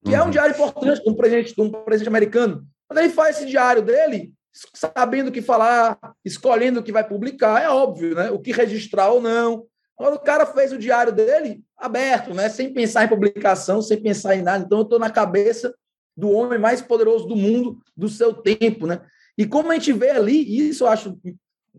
[0.05, 0.31] que é um uhum.
[0.31, 2.67] diário importante de um presidente, de um presidente americano.
[2.89, 4.33] Quando ele faz esse diário dele,
[4.75, 8.31] sabendo o que falar, escolhendo o que vai publicar, é óbvio, né?
[8.31, 9.65] O que registrar ou não.
[9.99, 12.49] Agora, o cara fez o diário dele aberto, né?
[12.49, 14.65] Sem pensar em publicação, sem pensar em nada.
[14.65, 15.75] Então, eu estou na cabeça
[16.17, 19.01] do homem mais poderoso do mundo, do seu tempo, né?
[19.39, 21.19] E como a gente vê ali, e isso eu acho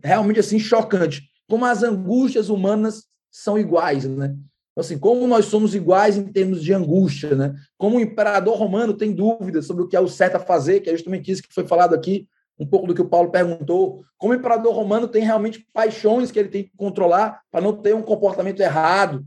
[0.02, 4.34] realmente assim chocante, como as angústias humanas são iguais, né?
[4.74, 7.54] Então, assim, como nós somos iguais em termos de angústia, né?
[7.78, 10.90] Como o imperador romano tem dúvidas sobre o que é o certo a fazer, que
[10.90, 14.04] é justamente isso que foi falado aqui, um pouco do que o Paulo perguntou.
[14.18, 17.94] Como o imperador romano tem realmente paixões que ele tem que controlar para não ter
[17.94, 19.24] um comportamento errado.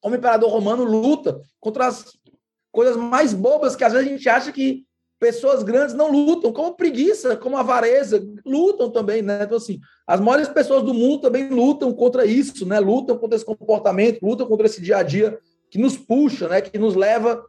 [0.00, 2.04] Como o imperador romano luta contra as
[2.72, 4.84] coisas mais bobas que às vezes a gente acha que
[5.22, 9.44] pessoas grandes não lutam, como preguiça, como avareza, lutam também, né?
[9.44, 12.80] Então, assim, as maiores pessoas do mundo também lutam contra isso, né?
[12.80, 15.38] Lutam contra esse comportamento, lutam contra esse dia a dia
[15.70, 16.60] que nos puxa, né?
[16.60, 17.40] Que nos leva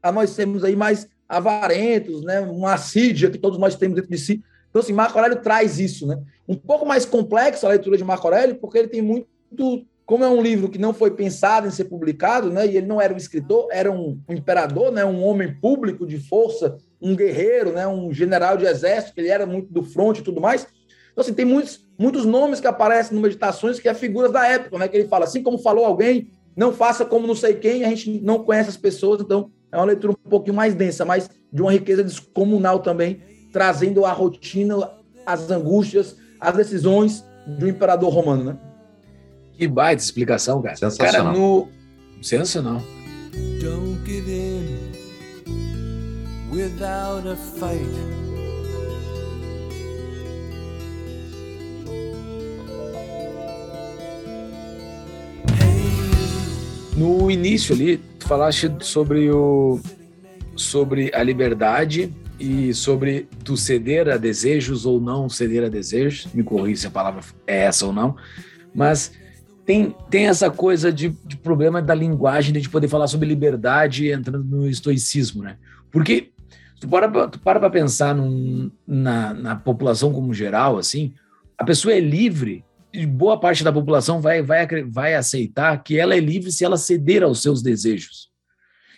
[0.00, 2.38] a nós sermos aí mais avarentos, né?
[2.38, 4.40] Uma assídia que todos nós temos dentro de si.
[4.70, 6.22] Então, assim, Marco Aurélio traz isso, né?
[6.46, 9.26] Um pouco mais complexo a leitura de Marco Aurélio, porque ele tem muito
[10.04, 13.00] como é um livro que não foi pensado em ser publicado, né, e ele não
[13.00, 17.86] era um escritor, era um imperador, né, um homem público de força, um guerreiro, né,
[17.86, 20.66] um general de exército, ele era muito do fronte e tudo mais.
[21.12, 24.78] Então, assim, tem muitos, muitos nomes que aparecem no Meditações que é figuras da época,
[24.78, 27.88] né, que ele fala, assim como falou alguém, não faça como não sei quem, a
[27.88, 31.62] gente não conhece as pessoas, então é uma leitura um pouquinho mais densa, mas de
[31.62, 33.20] uma riqueza descomunal também,
[33.52, 34.90] trazendo a rotina,
[35.24, 38.58] as angústias, as decisões do imperador romano, né?
[39.56, 40.76] Que baita explicação, cara.
[40.76, 41.32] Sensacional.
[41.32, 41.68] Cara, no...
[42.20, 42.82] Sensacional.
[43.60, 44.75] Don't give in
[46.56, 47.84] without a fight.
[56.96, 59.78] No início ali, tu falaste sobre o
[60.56, 66.26] sobre a liberdade e sobre tu ceder a desejos ou não ceder a desejos.
[66.32, 68.16] Me corrija se a palavra é essa ou não.
[68.74, 69.12] Mas
[69.66, 74.44] tem, tem essa coisa de, de problema da linguagem, de poder falar sobre liberdade entrando
[74.44, 75.58] no estoicismo, né?
[75.90, 76.30] Porque
[76.80, 81.14] tu para tu para para pensar num, na, na população como geral, assim,
[81.58, 86.14] a pessoa é livre e boa parte da população vai, vai, vai aceitar que ela
[86.14, 88.30] é livre se ela ceder aos seus desejos.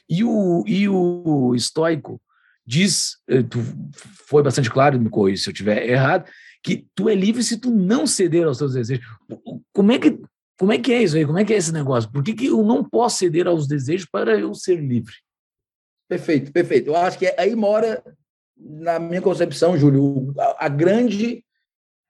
[0.09, 2.21] E o, e o estoico
[2.65, 3.59] diz, eh, tu
[4.29, 6.29] foi bastante claro, me corrija se eu estiver errado,
[6.63, 9.05] que tu é livre se tu não ceder aos teus desejos.
[9.73, 10.19] Como é que,
[10.59, 11.27] como é, que é isso aí?
[11.27, 12.11] Como é que é esse negócio?
[12.11, 15.15] Por que, que eu não posso ceder aos desejos para eu ser livre?
[16.09, 16.89] Perfeito, perfeito.
[16.89, 18.03] Eu acho que aí mora,
[18.57, 21.45] na minha concepção, Júlio, a, a grande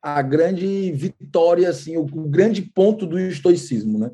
[0.01, 4.11] a grande vitória, assim, o, o, grande ponto do estoicismo, né?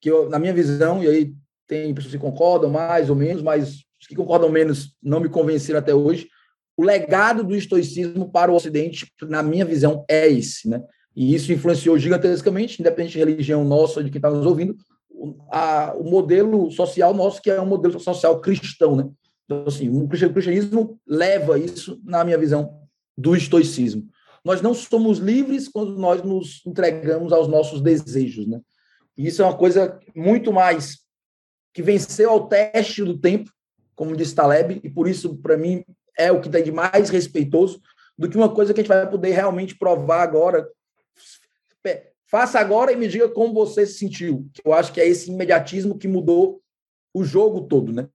[0.00, 1.32] Que eu, na minha visão, e aí
[1.66, 5.78] tem pessoas que concordam mais ou menos, mas os que concordam menos não me convenceram
[5.78, 6.28] até hoje.
[6.76, 10.82] O legado do estoicismo para o Ocidente, na minha visão, é esse, né?
[11.14, 14.76] E isso influenciou gigantescamente, independente de religião nossa, de quem está nos ouvindo,
[15.50, 19.08] a, o modelo social nosso, que é um modelo social cristão, né?
[19.48, 22.82] Então, assim, o cristianismo leva isso, na minha visão,
[23.16, 24.06] do estoicismo.
[24.44, 28.60] Nós não somos livres quando nós nos entregamos aos nossos desejos, né?
[29.16, 30.98] E isso é uma coisa muito mais
[31.72, 33.50] que venceu ao teste do tempo,
[33.96, 35.82] como disse Taleb, e por isso, para mim,
[36.16, 37.80] é o que tem de mais respeitoso
[38.16, 40.68] do que uma coisa que a gente vai poder realmente provar agora.
[42.26, 44.46] Faça agora e me diga como você se sentiu.
[44.62, 46.60] Eu acho que é esse imediatismo que mudou
[47.14, 48.06] o jogo todo, né?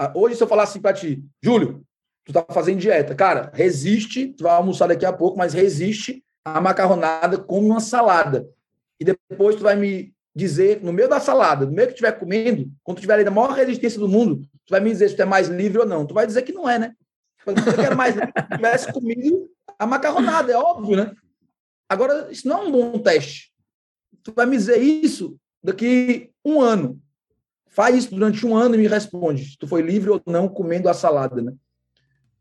[0.00, 1.84] Ah, hoje, se eu falar assim para ti, Júlio,
[2.24, 6.60] tu tá fazendo dieta, cara, resiste, tu vai almoçar daqui a pouco, mas resiste a
[6.60, 8.48] macarronada, come uma salada.
[9.00, 12.70] E depois tu vai me dizer, no meio da salada, no meio que estiver comendo,
[12.84, 15.22] quando tu tiver ali na maior resistência do mundo, tu vai me dizer se tu
[15.22, 16.06] é mais livre ou não.
[16.06, 16.94] Tu vai dizer que não é, né?
[17.44, 21.12] Se tu quer mais livre, se tivesse comido a macarronada, é óbvio, né?
[21.88, 23.52] Agora, isso não é um bom teste.
[24.22, 27.02] Tu vai me dizer isso daqui um ano.
[27.70, 30.88] Faz isso durante um ano e me responde se tu foi livre ou não comendo
[30.88, 31.52] a salada, né?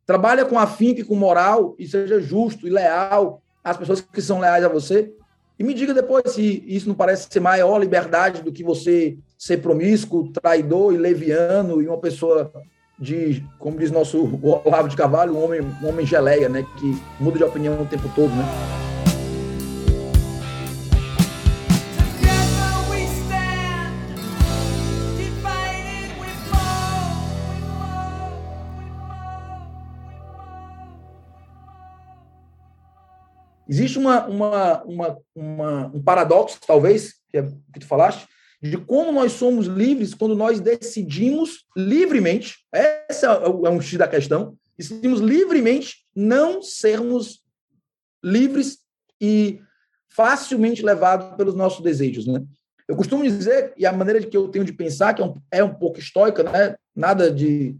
[0.05, 4.39] Trabalha com afinco e com moral e seja justo e leal às pessoas que são
[4.39, 5.13] leais a você
[5.59, 9.57] e me diga depois se isso não parece ser maior liberdade do que você ser
[9.57, 12.51] promíscuo, traidor e leviano e uma pessoa
[12.99, 17.37] de, como diz nosso Olavo de Carvalho, um homem, um homem geleia, né, que muda
[17.37, 18.43] de opinião o tempo todo, né?
[33.69, 38.27] Existe uma, uma, uma, uma, um paradoxo, talvez, que é o que tu falaste,
[38.61, 44.07] de como nós somos livres quando nós decidimos livremente, esse é, é um X da
[44.07, 47.41] questão, decidimos livremente não sermos
[48.23, 48.79] livres
[49.21, 49.61] e
[50.09, 52.43] facilmente levados pelos nossos desejos, né?
[52.87, 55.63] Eu costumo dizer, e a maneira que eu tenho de pensar, que é um, é
[55.63, 56.75] um pouco estoica, né?
[56.95, 57.75] nada de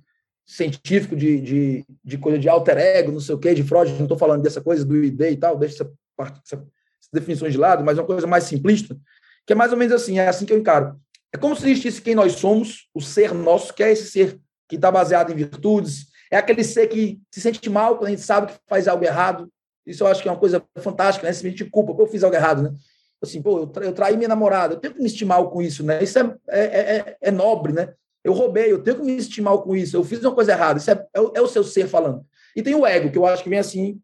[0.47, 4.03] científico de, de, de coisa de alter ego, não sei o quê, de Freud, não
[4.03, 7.59] estou falando dessa coisa do ID e tal, deixa essa, parte, essa, essas definições de
[7.59, 8.97] lado, mas é uma coisa mais simplista,
[9.45, 10.97] que é mais ou menos assim, é assim que eu encaro.
[11.33, 14.39] É como se existisse quem nós somos, o ser nosso, que é esse ser
[14.69, 18.21] que está baseado em virtudes, é aquele ser que se sente mal quando a gente
[18.21, 19.49] sabe que faz algo errado.
[19.85, 21.33] Isso eu acho que é uma coisa fantástica, né?
[21.33, 22.73] Se a gente culpa, eu fiz algo errado, né?
[23.21, 25.83] Assim, pô, eu, tra eu traí minha namorada, eu tenho que me estimar com isso,
[25.83, 26.03] né?
[26.03, 27.93] Isso é, é, é, é nobre, né?
[28.27, 30.77] Eu roubei, eu tenho que me estimar com isso, eu fiz uma coisa errada.
[30.77, 32.25] Isso é, é, é, o seu ser falando.
[32.53, 34.01] E tem o ego, que eu acho que vem assim,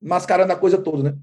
[0.00, 1.18] mascarando a coisa toda, né?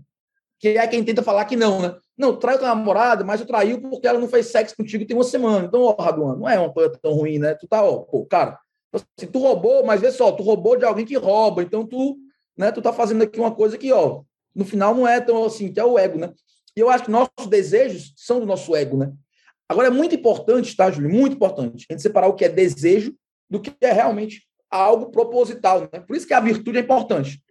[0.59, 1.95] Que é quem tenta falar que não, né?
[2.15, 5.23] Não, traiu tua namorada, mas eu traiu porque ela não fez sexo contigo tem uma
[5.23, 5.65] semana.
[5.65, 7.55] Então, ó, Raduan, não é uma coisa tão ruim, né?
[7.55, 8.59] Tu tá, ó, pô, cara,
[8.93, 12.17] assim, tu roubou, mas vê só, tu roubou de alguém que rouba, então tu,
[12.55, 14.21] né, tu tá fazendo aqui uma coisa que, ó,
[14.53, 16.31] no final não é tão assim, que é o ego, né?
[16.77, 19.11] E eu acho que nossos desejos são do nosso ego, né?
[19.73, 21.09] Agora, é muito importante, tá, Júlio?
[21.09, 23.13] Muito importante a gente separar o que é desejo
[23.49, 25.81] do que é realmente algo proposital.
[25.81, 25.99] Né?
[25.99, 27.41] Por isso que a virtude é importante.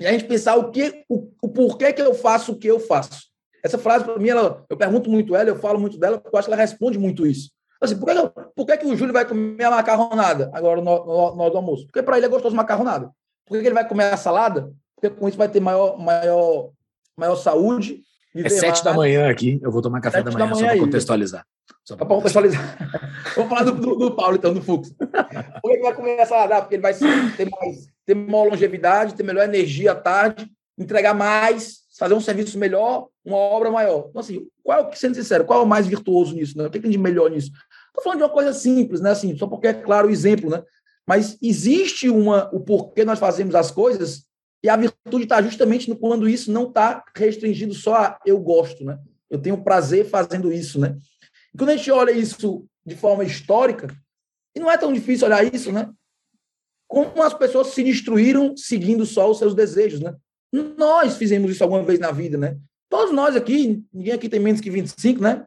[0.00, 2.80] E a gente pensar o que, o, o porquê que eu faço o que eu
[2.80, 3.28] faço.
[3.62, 6.38] Essa frase, para mim, ela, eu pergunto muito ela, eu falo muito dela, porque eu
[6.38, 7.50] acho que ela responde muito isso.
[7.80, 8.14] Assim, por que,
[8.54, 11.86] por que, que o Júlio vai comer a macarronada agora no, no almoço?
[11.86, 13.10] Porque para ele é gostoso macarronada.
[13.46, 14.72] Por que, que ele vai comer a salada?
[14.94, 16.70] Porque com isso vai ter maior, maior,
[17.16, 18.02] maior saúde.
[18.34, 20.78] É sete da manhã aqui, eu vou tomar café da manhã, da manhã, só para
[20.78, 21.46] contextualizar.
[21.84, 22.76] Só para contextualizar.
[23.34, 24.92] Vamos falar do, do, do, Paulo, então, do Fux.
[25.00, 26.60] Por que ele vai começar a dar?
[26.60, 31.78] Porque ele vai ter, mais, ter maior longevidade, ter melhor energia à tarde, entregar mais,
[31.98, 34.06] fazer um serviço melhor, uma obra maior.
[34.08, 36.56] Então, assim, qual é o que, sendo sincero, qual é o mais virtuoso nisso?
[36.56, 36.66] Né?
[36.66, 37.50] O que tem de melhor nisso?
[37.88, 39.10] Estou falando de uma coisa simples, né?
[39.10, 40.62] Assim, só porque é claro o exemplo, né?
[41.06, 44.27] Mas existe uma, o porquê nós fazemos as coisas,
[44.62, 48.84] e a virtude está justamente no, quando isso não está restringido só a eu gosto,
[48.84, 48.98] né?
[49.30, 50.96] Eu tenho prazer fazendo isso, né?
[51.54, 53.88] E quando a gente olha isso de forma histórica,
[54.54, 55.90] e não é tão difícil olhar isso, né?
[56.88, 60.16] Como as pessoas se destruíram seguindo só os seus desejos, né?
[60.76, 62.58] Nós fizemos isso alguma vez na vida, né?
[62.88, 65.44] Todos nós aqui, ninguém aqui tem menos que 25, né?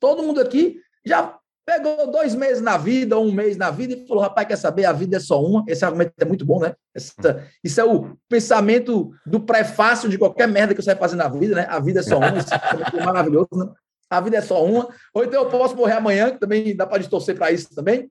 [0.00, 4.22] Todo mundo aqui já pegou dois meses na vida, um mês na vida, e falou:
[4.22, 4.84] rapaz, quer saber?
[4.84, 5.64] A vida é só uma.
[5.66, 6.74] Esse argumento é muito bom, né?
[6.94, 11.28] Essa, isso é o pensamento do prefácio de qualquer merda que você vai fazer na
[11.28, 11.66] vida, né?
[11.68, 12.38] A vida é só uma.
[12.38, 12.54] Isso
[12.96, 13.72] é maravilhoso, né?
[14.10, 14.88] A vida é só uma.
[15.12, 18.10] Ou então eu posso morrer amanhã, que também dá para distorcer para isso também.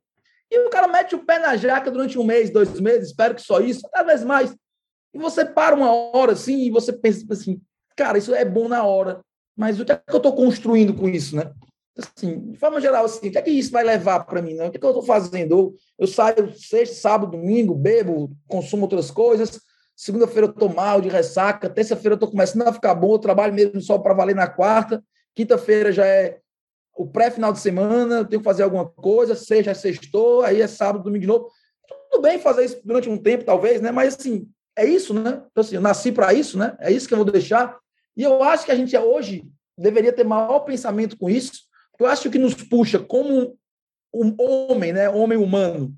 [0.52, 3.42] E o cara mete o pé na jaca durante um mês, dois meses, espero que
[3.42, 4.56] só isso, talvez mais.
[5.14, 7.62] E você para uma hora assim e você pensa assim,
[7.96, 9.22] cara, isso é bom na hora,
[9.56, 11.52] mas o que é que eu estou construindo com isso, né?
[11.98, 14.56] Assim, de forma geral, assim, o que é que isso vai levar para mim?
[14.56, 14.68] Né?
[14.68, 15.76] O que é que eu estou fazendo?
[15.98, 19.60] Eu, saio sexta, sábado, domingo, bebo, consumo outras coisas.
[19.96, 21.70] Segunda-feira eu estou mal, de ressaca.
[21.70, 23.14] Terça-feira eu estou começando a ficar bom.
[23.14, 25.04] Eu trabalho mesmo só para valer na quarta.
[25.36, 26.40] Quinta-feira já é
[26.98, 28.20] o pré-final de semana.
[28.20, 29.36] Eu tenho que fazer alguma coisa.
[29.36, 30.42] Sexta é sextou.
[30.42, 31.48] Aí é sábado, domingo de novo.
[32.10, 33.92] Tudo bem fazer isso durante um tempo, talvez, né?
[33.92, 35.44] Mas, assim, é isso, né?
[35.52, 36.76] Então, assim, eu nasci para isso, né?
[36.80, 37.78] É isso que eu vou deixar.
[38.18, 39.46] E eu acho que a gente hoje
[39.78, 41.64] deveria ter maior pensamento com isso,
[42.06, 43.58] acho que nos puxa como
[44.14, 45.96] um homem, né, homem humano,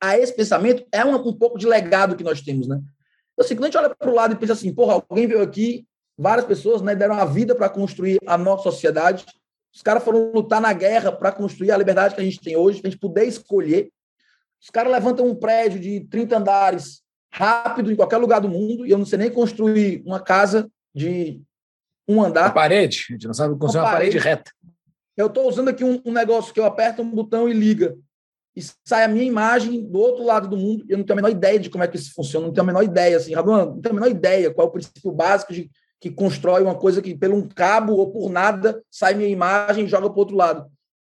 [0.00, 2.80] a esse pensamento é um, um pouco de legado que nós temos, né?
[3.32, 5.42] Então, assim, quando a gente olha para o lado e pensa assim, porra, alguém veio
[5.42, 5.86] aqui,
[6.16, 9.24] várias pessoas né, deram a vida para construir a nossa sociedade,
[9.74, 12.80] os caras foram lutar na guerra para construir a liberdade que a gente tem hoje,
[12.80, 13.90] para a gente poder escolher.
[14.60, 18.90] Os caras levantam um prédio de 30 andares rápido em qualquer lugar do mundo, e
[18.90, 21.40] eu não sei nem construir uma casa de
[22.08, 22.46] um andar.
[22.46, 24.50] Uma parede, a gente não sabe construir uma, uma parede, parede reta.
[25.18, 27.98] Eu estou usando aqui um, um, negócio que eu aperto um botão e liga.
[28.54, 30.84] E sai a minha imagem do outro lado do mundo.
[30.88, 32.46] E eu não tenho a menor ideia de como é que isso funciona.
[32.46, 34.72] Não tenho a menor ideia, assim, Raduan, não tenho a menor ideia qual é o
[34.72, 35.68] princípio básico de,
[36.00, 39.88] que constrói uma coisa que, pelo um cabo ou por nada, sai minha imagem e
[39.88, 40.70] joga para o outro lado.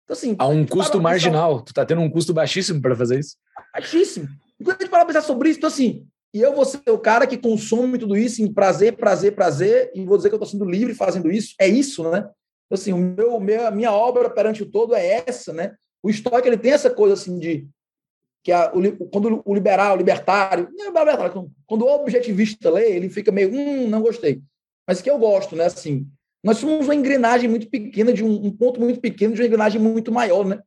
[0.04, 0.34] Então, assim.
[0.38, 1.50] Há um custo marginal.
[1.50, 1.64] Pensar...
[1.64, 3.36] Tu está tendo um custo baixíssimo para fazer isso?
[3.74, 4.28] Baixíssimo.
[4.56, 7.26] Quando a gente para pensar sobre isso, então, assim, e eu vou ser o cara
[7.26, 10.64] que consome tudo isso em prazer, prazer, prazer, e vou dizer que eu estou sendo
[10.64, 11.54] livre fazendo isso.
[11.60, 12.28] É isso, né?
[12.74, 15.74] Assim, o meu, minha, minha obra perante o todo é essa, né?
[16.02, 17.68] O estoque ele tem essa coisa assim de
[18.42, 23.30] que a, o, quando o liberal, o libertário, libertário, quando o objetivista lê, ele fica
[23.30, 24.40] meio, hum, não gostei.
[24.86, 25.66] Mas que eu gosto, né?
[25.66, 26.06] Assim,
[26.42, 29.80] nós somos uma engrenagem muito pequena de um, um, ponto muito pequeno de uma engrenagem
[29.80, 30.60] muito maior, né?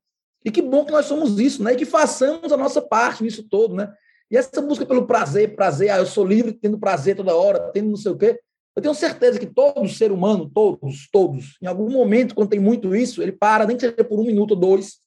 [0.45, 1.73] E que bom que nós somos isso, né?
[1.73, 3.91] E que façamos a nossa parte nisso todo, né?
[4.29, 7.89] E essa busca pelo prazer, prazer, ah, eu sou livre, tendo prazer toda hora, tendo
[7.89, 8.39] não sei o quê.
[8.75, 12.95] Eu tenho certeza que todo ser humano, todos, todos, em algum momento, quando tem muito
[12.95, 14.97] isso, ele para, nem que seja por um minuto ou dois,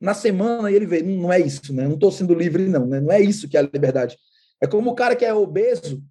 [0.00, 1.84] na semana, e ele vê, não é isso, né?
[1.84, 3.00] Não estou sendo livre, não, né?
[3.00, 4.16] Não é isso que é a liberdade.
[4.62, 6.02] É como o cara que é obeso,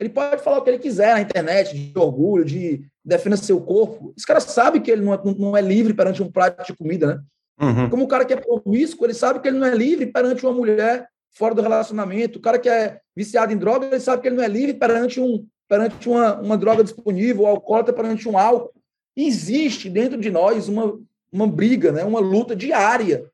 [0.00, 4.12] ele pode falar o que ele quiser na internet, de orgulho, de defender seu corpo.
[4.16, 7.06] Esse cara sabe que ele não é, não é livre perante um prato de comida,
[7.06, 7.20] né?
[7.60, 7.88] Uhum.
[7.88, 10.52] Como o cara que é promíscuo, ele sabe que ele não é livre perante uma
[10.52, 12.38] mulher fora do relacionamento.
[12.38, 15.20] O cara que é viciado em droga, ele sabe que ele não é livre perante
[15.20, 18.72] um, perante uma, uma droga disponível, o alcoólatra perante um álcool.
[19.16, 20.98] Existe dentro de nós uma,
[21.32, 22.04] uma briga, né?
[22.04, 23.30] uma luta diária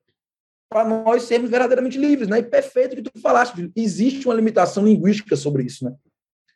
[0.69, 2.29] para nós sermos verdadeiramente livres.
[2.29, 2.39] Né?
[2.39, 5.85] E perfeito que tu falaste, existe uma limitação linguística sobre isso.
[5.85, 5.95] Né?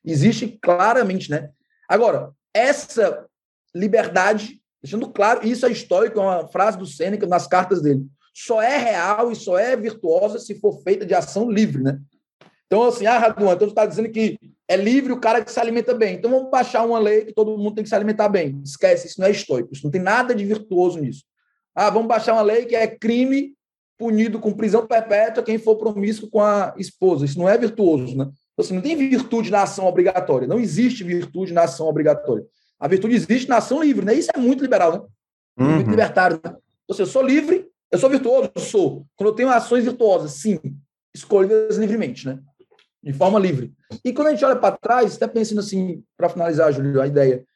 [0.04, 1.30] Existe claramente.
[1.30, 1.50] Né?
[1.88, 3.26] Agora, essa
[3.74, 8.62] liberdade, deixando claro, isso é histórico, é uma frase do Sêneca nas cartas dele, só
[8.62, 11.82] é real e só é virtuosa se for feita de ação livre.
[11.82, 12.00] Né?
[12.66, 14.38] Então, assim, ah, Raduan, então tu está dizendo que
[14.68, 16.16] é livre o cara que se alimenta bem.
[16.16, 18.60] Então vamos baixar uma lei que todo mundo tem que se alimentar bem.
[18.64, 21.24] Esquece, isso não é estoico, isso não tem nada de virtuoso nisso.
[21.74, 23.54] Ah, vamos baixar uma lei que é crime
[23.98, 27.24] punido com prisão perpétua quem for promíscuo com a esposa.
[27.24, 28.24] Isso não é virtuoso, né?
[28.24, 30.48] Então, assim, não tem virtude na ação obrigatória.
[30.48, 32.44] Não existe virtude na ação obrigatória.
[32.78, 34.14] A virtude existe na ação livre, né?
[34.14, 35.00] Isso é muito liberal, né?
[35.58, 35.74] Uhum.
[35.76, 36.40] Muito libertário.
[36.42, 36.50] Né?
[36.50, 36.60] Então,
[36.90, 39.06] assim, eu sou livre, eu sou virtuoso, eu sou.
[39.16, 40.58] Quando eu tenho ações virtuosas, sim,
[41.14, 42.38] escolhidas livremente, né?
[43.06, 43.72] De forma livre.
[44.04, 47.46] E quando a gente olha para trás, até pensando assim, para finalizar, Júlio, a ideia,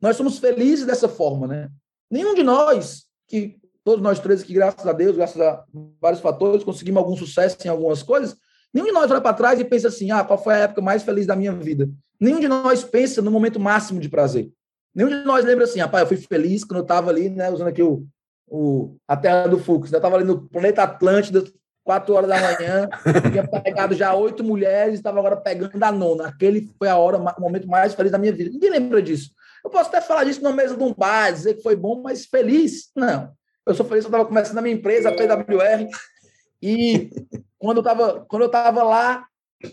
[0.00, 1.68] nós somos felizes dessa forma, né?
[2.08, 5.64] Nenhum de nós, que todos nós três aqui, graças a Deus, graças a
[6.00, 8.36] vários fatores, conseguimos algum sucesso em algumas coisas,
[8.72, 11.02] nenhum de nós olha para trás e pensa assim, ah, qual foi a época mais
[11.02, 11.90] feliz da minha vida?
[12.20, 14.48] Nenhum de nós pensa no momento máximo de prazer.
[14.94, 17.66] Nenhum de nós lembra assim, rapaz, eu fui feliz quando eu estava ali, né, usando
[17.66, 18.06] aqui o,
[18.46, 19.96] o, a terra do Fux, né?
[19.96, 21.42] eu estava ali no planeta Atlântida,
[21.84, 22.88] quatro horas da manhã,
[23.30, 26.28] tinha pegado já oito mulheres, estava agora pegando a nona.
[26.28, 28.50] Aquele foi a hora, o momento mais feliz da minha vida.
[28.50, 29.30] Ninguém lembra disso.
[29.64, 32.26] Eu posso até falar disso na mesa de um bar, dizer que foi bom, mas
[32.26, 32.90] feliz?
[32.96, 33.32] Não.
[33.66, 35.88] Eu sou feliz, eu estava começando a minha empresa, a PWR,
[36.60, 37.10] e
[37.58, 39.24] quando eu estava quando eu estava lá,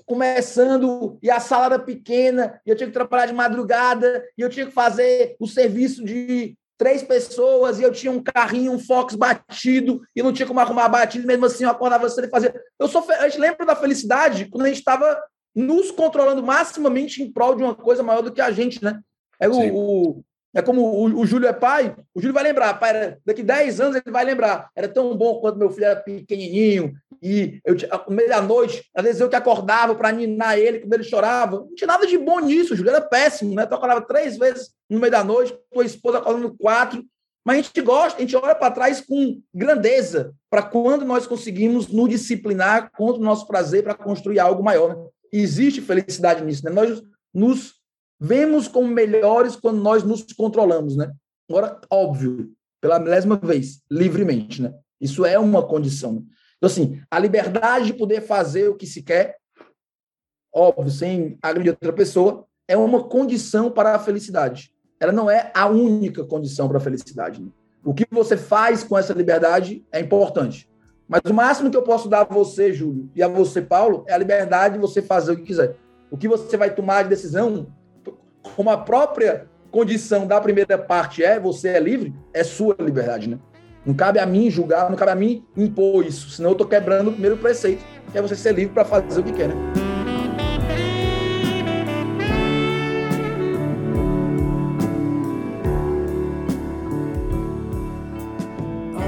[0.05, 4.49] começando, e a sala era pequena, e eu tinha que trabalhar de madrugada, e eu
[4.49, 9.14] tinha que fazer o serviço de três pessoas e eu tinha um carrinho, um Fox
[9.14, 12.56] batido e não tinha como arrumar batido, mesmo assim eu acordava cedo e fazia.
[12.80, 15.22] Eu sou a gente lembra da felicidade quando a gente estava
[15.54, 19.02] nos controlando maximamente em prol de uma coisa maior do que a gente, né?
[19.42, 20.24] É o, o,
[20.54, 23.95] É como o, o Júlio é pai, o Júlio vai lembrar, pai, daqui 10 anos
[23.97, 24.70] ele vai lembrar.
[24.76, 27.76] Era tão bom quando meu filho era pequenininho, e eu,
[28.08, 31.58] no meio da noite, às vezes eu que acordava para ninar ele quando ele chorava.
[31.58, 33.66] Não tinha nada de bom nisso, Júlio, era péssimo, né?
[33.66, 37.04] Tu acordava três vezes no meio da noite, tua esposa acordando quatro,
[37.45, 41.88] mas a gente gosta, a gente olha para trás com grandeza para quando nós conseguimos
[41.88, 44.95] nos disciplinar contra o nosso prazer para construir algo maior.
[44.95, 45.06] Né?
[45.32, 46.66] existe felicidade nisso.
[46.66, 46.72] Né?
[46.72, 47.02] Nós
[47.34, 47.79] nos
[48.20, 50.96] vemos como melhores quando nós nos controlamos.
[50.96, 51.12] Né?
[51.50, 52.52] Agora, óbvio,
[52.82, 54.62] pela milésima vez, livremente.
[54.62, 54.74] Né?
[55.00, 56.26] Isso é uma condição.
[56.58, 59.38] Então, assim, a liberdade de poder fazer o que se quer,
[60.54, 65.68] óbvio, sem agredir outra pessoa, é uma condição para a felicidade ela não é a
[65.68, 67.42] única condição para a felicidade.
[67.42, 67.50] Né?
[67.84, 70.70] O que você faz com essa liberdade é importante.
[71.08, 74.14] Mas o máximo que eu posso dar a você, Júlio, e a você, Paulo, é
[74.14, 75.76] a liberdade de você fazer o que quiser.
[76.12, 77.68] O que você vai tomar de decisão,
[78.56, 83.38] como a própria condição da primeira parte é você é livre, é sua liberdade, né?
[83.86, 87.10] Não cabe a mim julgar, não cabe a mim impor isso, senão eu estou quebrando
[87.10, 89.79] o primeiro preceito, que é você ser livre para fazer o que quer, né?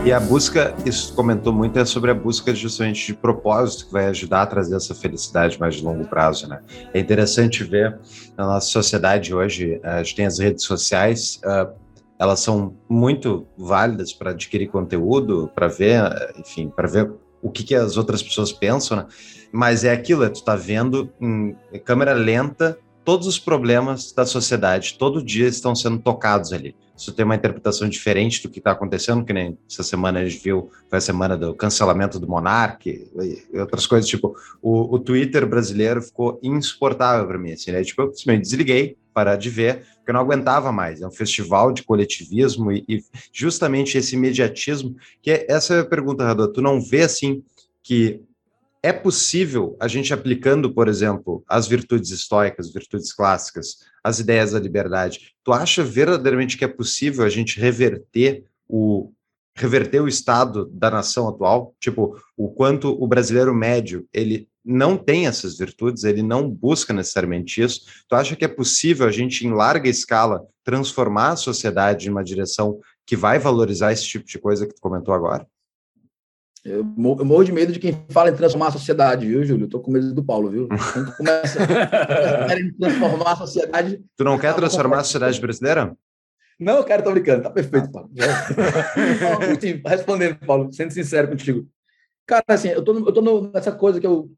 [0.04, 4.08] E a busca, isso comentou muito, é sobre a busca justamente de propósito, que vai
[4.08, 6.60] ajudar a trazer essa felicidade mais de longo prazo, né?
[6.92, 8.00] É interessante ver
[8.36, 11.72] na nossa sociedade hoje, a gente tem as redes sociais, uh,
[12.18, 16.02] elas são muito válidas para adquirir conteúdo, para ver,
[16.36, 19.06] enfim, para ver o que, que as outras pessoas pensam, né?
[19.52, 22.76] Mas é aquilo, é tu tá vendo em câmera lenta
[23.06, 27.90] todos os problemas da sociedade, todo dia estão sendo tocados ali isso tem uma interpretação
[27.90, 31.36] diferente do que está acontecendo, que nem essa semana a gente viu, foi a semana
[31.36, 37.40] do cancelamento do Monark e outras coisas, tipo, o, o Twitter brasileiro ficou insuportável para
[37.40, 37.84] mim, assim, né?
[37.84, 41.02] Tipo, eu simplesmente desliguei, parar de ver, porque eu não aguentava mais.
[41.02, 45.86] É um festival de coletivismo e, e justamente esse imediatismo, que é, essa é a
[45.86, 47.44] pergunta, Radô, tu não vê, assim,
[47.84, 48.22] que
[48.84, 54.60] é possível a gente aplicando, por exemplo, as virtudes estoicas, virtudes clássicas, as ideias da
[54.60, 55.34] liberdade.
[55.44, 59.12] Tu acha verdadeiramente que é possível a gente reverter o
[59.54, 61.76] reverter o estado da nação atual?
[61.80, 67.62] Tipo, o quanto o brasileiro médio, ele não tem essas virtudes, ele não busca necessariamente
[67.62, 67.82] isso.
[68.08, 72.24] Tu acha que é possível a gente em larga escala transformar a sociedade em uma
[72.24, 75.46] direção que vai valorizar esse tipo de coisa que tu comentou agora?
[76.64, 79.66] Eu morro de medo de quem fala em transformar a sociedade, viu, Júlio?
[79.66, 80.68] Eu tô com medo do Paulo, viu?
[80.94, 82.48] Quando começa a
[82.80, 84.04] transformar a sociedade.
[84.16, 85.98] Tu não quer transformar a sociedade brasileira?
[86.60, 87.42] Não, eu quero, tô brincando.
[87.42, 88.12] Tá perfeito, Paulo.
[89.84, 91.68] respondendo, Paulo, sendo sincero contigo.
[92.28, 94.30] Cara, assim, eu tô, eu tô nessa coisa que eu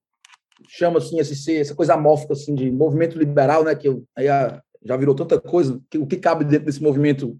[0.69, 3.75] chamo assim, esse, essa coisa amórfica assim, de movimento liberal, né?
[3.75, 7.37] Que eu, aí já virou tanta coisa, que o que cabe dentro desse movimento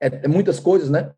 [0.00, 1.12] é, é muitas coisas, né?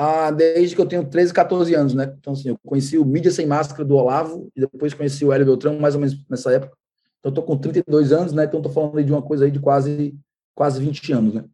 [0.00, 2.14] Ah, desde que eu tenho 13, 14 anos, né?
[2.20, 5.44] Então, assim, eu conheci o Mídia Sem Máscara do Olavo e depois conheci o Hélio
[5.44, 6.72] Beltrão, mais ou menos nessa época.
[7.18, 8.44] Então, tô com 32 anos, né?
[8.44, 10.16] Então, tô falando de uma coisa aí de quase,
[10.54, 11.44] quase 20 anos, né?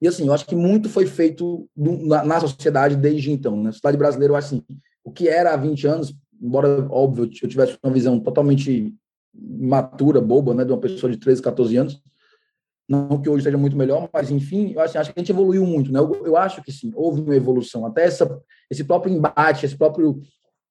[0.00, 3.70] E, assim, eu acho que muito foi feito na, na sociedade desde então, né?
[3.70, 4.62] A sociedade brasileira, eu acho assim,
[5.02, 8.94] o que era há 20 anos, embora, óbvio, eu tivesse uma visão totalmente
[9.34, 10.64] matura, boba, né?
[10.64, 12.00] De uma pessoa de 13, 14 anos,
[12.88, 15.64] não que hoje seja muito melhor, mas enfim, eu acho, acho que a gente evoluiu
[15.64, 15.98] muito, né?
[15.98, 17.86] Eu, eu, acho que sim, houve uma evolução.
[17.86, 18.38] Até essa,
[18.70, 20.20] esse próprio embate, esse próprio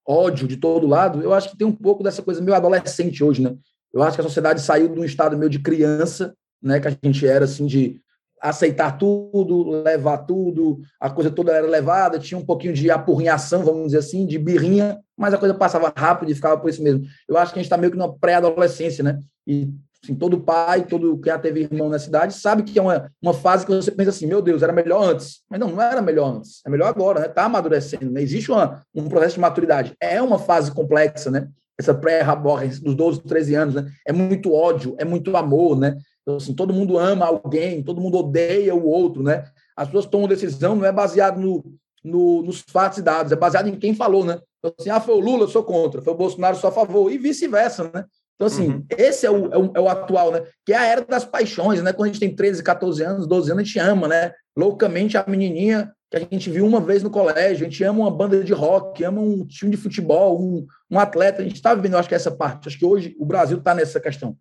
[0.08, 3.42] ódio de todo lado, eu acho que tem um pouco dessa coisa meio adolescente hoje,
[3.42, 3.56] né?
[3.92, 6.80] Eu acho que a sociedade saiu de um estado meio de criança, né?
[6.80, 8.00] Que a gente era assim de
[8.44, 13.86] aceitar tudo, levar tudo, a coisa toda era levada, tinha um pouquinho de apurrinhação, vamos
[13.86, 17.06] dizer assim, de birrinha, mas a coisa passava rápido e ficava por isso mesmo.
[17.28, 19.18] Eu acho que a gente está meio que numa pré-adolescência, né?
[19.48, 19.70] E
[20.04, 23.34] Assim, todo pai, todo quem já teve irmão na cidade, sabe que é uma, uma
[23.34, 25.42] fase que você pensa assim, meu Deus, era melhor antes.
[25.50, 26.62] Mas não, não era melhor antes.
[26.66, 27.28] É melhor agora, né?
[27.28, 28.12] Está amadurecendo.
[28.12, 28.22] Né?
[28.22, 29.94] Existe uma, um processo de maturidade.
[30.02, 31.48] É uma fase complexa, né?
[31.80, 33.90] Essa pré-raborra dos 12, 13 anos, né?
[34.06, 35.98] É muito ódio, é muito amor, né?
[36.22, 39.46] Então, assim, todo mundo ama alguém, todo mundo odeia o outro, né?
[39.76, 41.64] As pessoas tomam decisão, não é baseado no,
[42.04, 44.40] no, nos fatos e dados, é baseado em quem falou, né?
[44.60, 46.74] Então, assim, ah, foi o Lula, eu sou contra, foi o Bolsonaro, eu sou a
[46.74, 48.06] favor, e vice-versa, né?
[48.36, 48.86] Então, assim, uhum.
[48.98, 50.44] esse é o, é o, é, o, atual, né?
[50.66, 51.94] Que é a era das paixões, né?
[51.94, 54.34] Quando a gente tem 13, 14 anos, 12 anos, a gente ama, né?
[54.56, 58.12] Loucamente a menininha que a gente viu uma vez no colégio, a gente ama uma
[58.12, 61.94] banda de rock, ama um time de futebol, um, um atleta, a gente está vivendo,
[61.94, 62.68] eu acho que essa parte.
[62.68, 64.38] Acho que hoje o Brasil está nessa questão.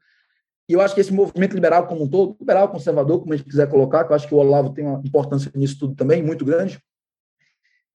[0.69, 3.49] E eu acho que esse movimento liberal como um todo, liberal, conservador, como a gente
[3.49, 6.45] quiser colocar, que eu acho que o Olavo tem uma importância nisso tudo também, muito
[6.45, 6.79] grande,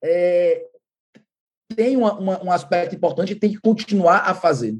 [0.03, 0.63] é,
[1.75, 4.77] tem uma, uma, um aspecto importante e tem que continuar a fazer.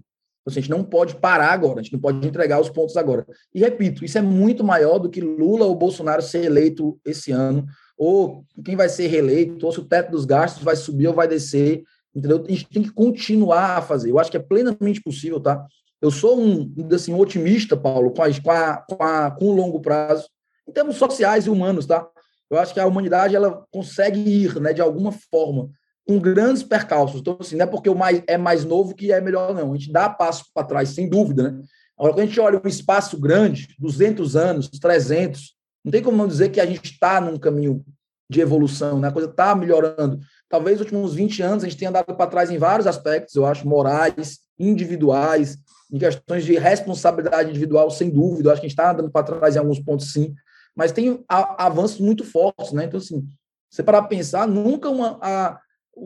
[0.48, 3.26] Assim, a gente não pode parar agora, a gente não pode entregar os pontos agora.
[3.54, 7.66] E repito, isso é muito maior do que Lula ou Bolsonaro ser eleito esse ano,
[7.98, 11.28] ou quem vai ser reeleito, ou se o teto dos gastos vai subir ou vai
[11.28, 11.84] descer,
[12.16, 12.44] entendeu?
[12.48, 14.10] A gente tem que continuar a fazer.
[14.10, 15.66] Eu acho que é plenamente possível, tá?
[16.02, 19.82] Eu sou um, assim, otimista, Paulo, com, a, com, a, com, a, com o longo
[19.82, 20.30] prazo,
[20.68, 22.08] em termos sociais e humanos, tá?
[22.50, 25.70] Eu acho que a humanidade ela consegue ir, né, de alguma forma,
[26.08, 27.20] com grandes percalços.
[27.20, 29.74] Então, assim, não é porque o mais é mais novo que é melhor, não.
[29.74, 31.62] A gente dá passo para trás, sem dúvida, né?
[31.98, 36.28] Agora, quando a gente olha um espaço grande, 200 anos, 300, não tem como não
[36.28, 37.84] dizer que a gente está num caminho
[38.30, 39.10] de evolução, né?
[39.10, 40.20] A coisa está melhorando.
[40.48, 43.46] Talvez nos últimos 20 anos a gente tenha dado para trás em vários aspectos, eu
[43.46, 45.58] acho, morais, individuais,
[45.92, 48.50] em questões de responsabilidade individual, sem dúvida.
[48.50, 50.34] Eu acho que a gente está andando para trás em alguns pontos, sim.
[50.76, 52.86] Mas tem avanços muito fortes, né?
[52.86, 53.28] Então, assim,
[53.70, 55.60] você para pensar, nunca uma, a,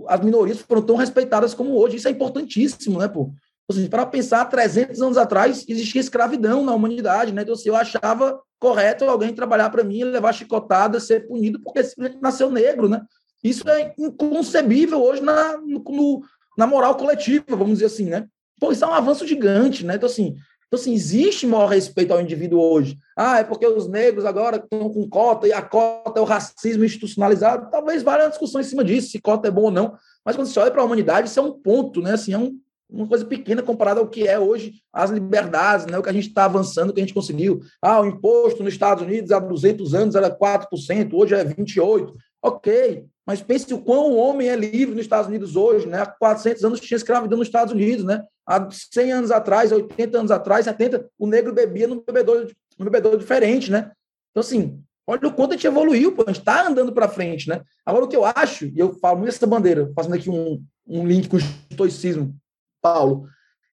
[0.08, 1.98] as minorias foram tão respeitadas como hoje.
[1.98, 3.32] Isso é importantíssimo, né, pô?
[3.70, 7.42] Assim, para pensar, 300 anos atrás existia escravidão na humanidade, né?
[7.42, 11.82] Então, assim, eu achava correto alguém trabalhar para mim, levar chicotada, ser punido porque
[12.22, 13.02] nasceu negro, né?
[13.44, 16.22] Isso é inconcebível hoje na, no,
[16.58, 18.28] na moral coletiva, vamos dizer assim, né?
[18.60, 19.96] Pô, isso é um avanço gigante, né?
[19.96, 20.36] Então, assim,
[20.72, 22.98] então, assim, existe maior respeito ao indivíduo hoje.
[23.14, 26.86] Ah, é porque os negros agora estão com cota e a cota é o racismo
[26.86, 27.70] institucionalizado.
[27.70, 29.98] Talvez valha uma discussão em cima disso, se cota é bom ou não.
[30.24, 32.14] Mas quando você olha para a humanidade, isso é um ponto, né?
[32.14, 32.58] Assim, é um,
[32.90, 35.98] uma coisa pequena comparada ao que é hoje as liberdades, né?
[35.98, 37.60] o que a gente está avançando, o que a gente conseguiu.
[37.82, 42.14] Ah, o imposto nos Estados Unidos há 200 anos era 4%, hoje é 28%.
[42.42, 46.02] Ok, mas pense o quão o homem é livre nos Estados Unidos hoje, né?
[46.02, 48.24] Há 400 anos tinha escravidão nos Estados Unidos, né?
[48.52, 53.18] Há 100 anos atrás, 80 anos atrás, 70, o negro bebia num bebedouro, num bebedouro
[53.18, 53.92] diferente, né?
[54.32, 57.48] Então, assim, olha o quanto a gente evoluiu, pô, a gente está andando para frente,
[57.48, 57.62] né?
[57.86, 61.08] Agora, o que eu acho, e eu falo muito essa bandeira, fazendo aqui um, um
[61.08, 61.40] link com o
[61.70, 62.36] estoicismo,
[62.82, 63.26] Paulo,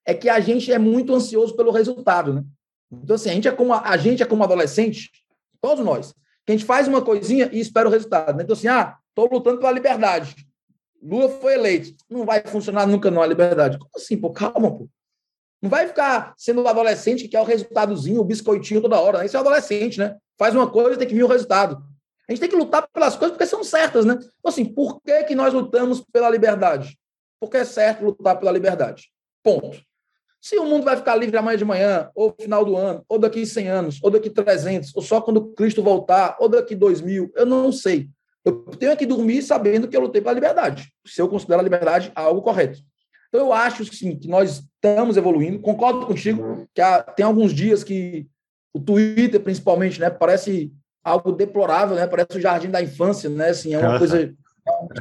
[0.07, 2.45] é que a gente é muito ansioso pelo resultado, né?
[2.91, 5.11] Então, assim, a gente é como, a gente é como adolescente,
[5.61, 6.15] todos nós,
[6.47, 8.45] que a gente faz uma coisinha e espera o resultado, né?
[8.45, 10.35] Então, assim, ah, estou lutando pela liberdade.
[11.03, 11.95] Lula foi eleito.
[12.09, 13.79] Não vai funcionar nunca não a liberdade.
[13.79, 14.31] Como assim, pô?
[14.31, 14.89] Calma, pô.
[15.61, 19.19] Não vai ficar sendo o adolescente que quer o resultadozinho, o biscoitinho toda hora.
[19.19, 19.27] Né?
[19.27, 20.17] Isso é adolescente, né?
[20.39, 21.83] Faz uma coisa tem que vir o resultado.
[22.29, 24.15] A gente tem que lutar pelas coisas porque são certas, né?
[24.15, 26.97] Então, assim, por que, que nós lutamos pela liberdade?
[27.41, 29.11] Porque é certo lutar pela liberdade.
[29.43, 29.81] Ponto.
[30.41, 33.45] Se o mundo vai ficar livre amanhã de manhã, ou final do ano, ou daqui
[33.45, 37.73] 100 anos, ou daqui 300, ou só quando Cristo voltar, ou daqui 2000, eu não
[37.73, 38.09] sei.
[38.49, 42.11] Eu tenho que dormir sabendo que eu lutei pela liberdade, se eu considero a liberdade
[42.15, 42.81] algo correto.
[43.29, 45.59] Então, eu acho, sim, que nós estamos evoluindo.
[45.59, 48.27] Concordo contigo que há, tem alguns dias que
[48.73, 50.73] o Twitter, principalmente, né, parece
[51.05, 52.07] algo deplorável, né?
[52.07, 53.51] Parece o jardim da infância, né?
[53.51, 54.35] Assim, é uma coisa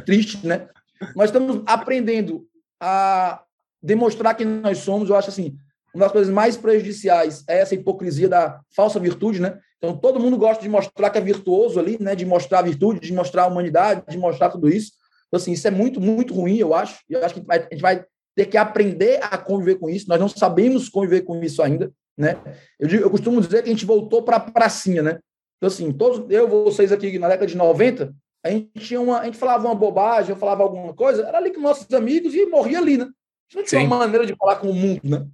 [0.06, 0.68] triste, né?
[1.16, 2.46] Nós estamos aprendendo
[2.80, 3.44] a
[3.82, 5.10] demonstrar quem nós somos.
[5.10, 5.58] Eu acho assim,
[5.94, 9.60] uma das coisas mais prejudiciais é essa hipocrisia da falsa virtude, né?
[9.78, 12.16] Então, todo mundo gosta de mostrar que é virtuoso ali, né?
[12.16, 14.94] De mostrar a virtude, de mostrar a humanidade, de mostrar tudo isso.
[15.28, 17.00] Então, assim, isso é muito, muito ruim, eu acho.
[17.10, 18.04] E eu acho que a gente vai
[18.36, 20.08] ter que aprender a conviver com isso.
[20.10, 22.38] Nós não sabemos conviver com isso ainda, né?
[22.80, 25.20] Eu, digo, eu costumo dizer que a gente voltou para a pracinha, né?
[25.58, 28.14] Então, assim, todos, eu, vocês aqui na década de 90,
[28.44, 31.52] a gente tinha uma, a gente falava uma bobagem, eu falava alguma coisa, era ali
[31.52, 33.06] com nossos amigos e morria ali, né?
[33.06, 33.88] A gente não tinha Sim.
[33.88, 35.26] uma maneira de falar com o mundo, né?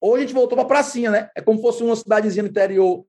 [0.00, 1.30] Hoje a gente voltou para a pracinha, né?
[1.34, 3.06] É como se fosse uma cidadezinha no interior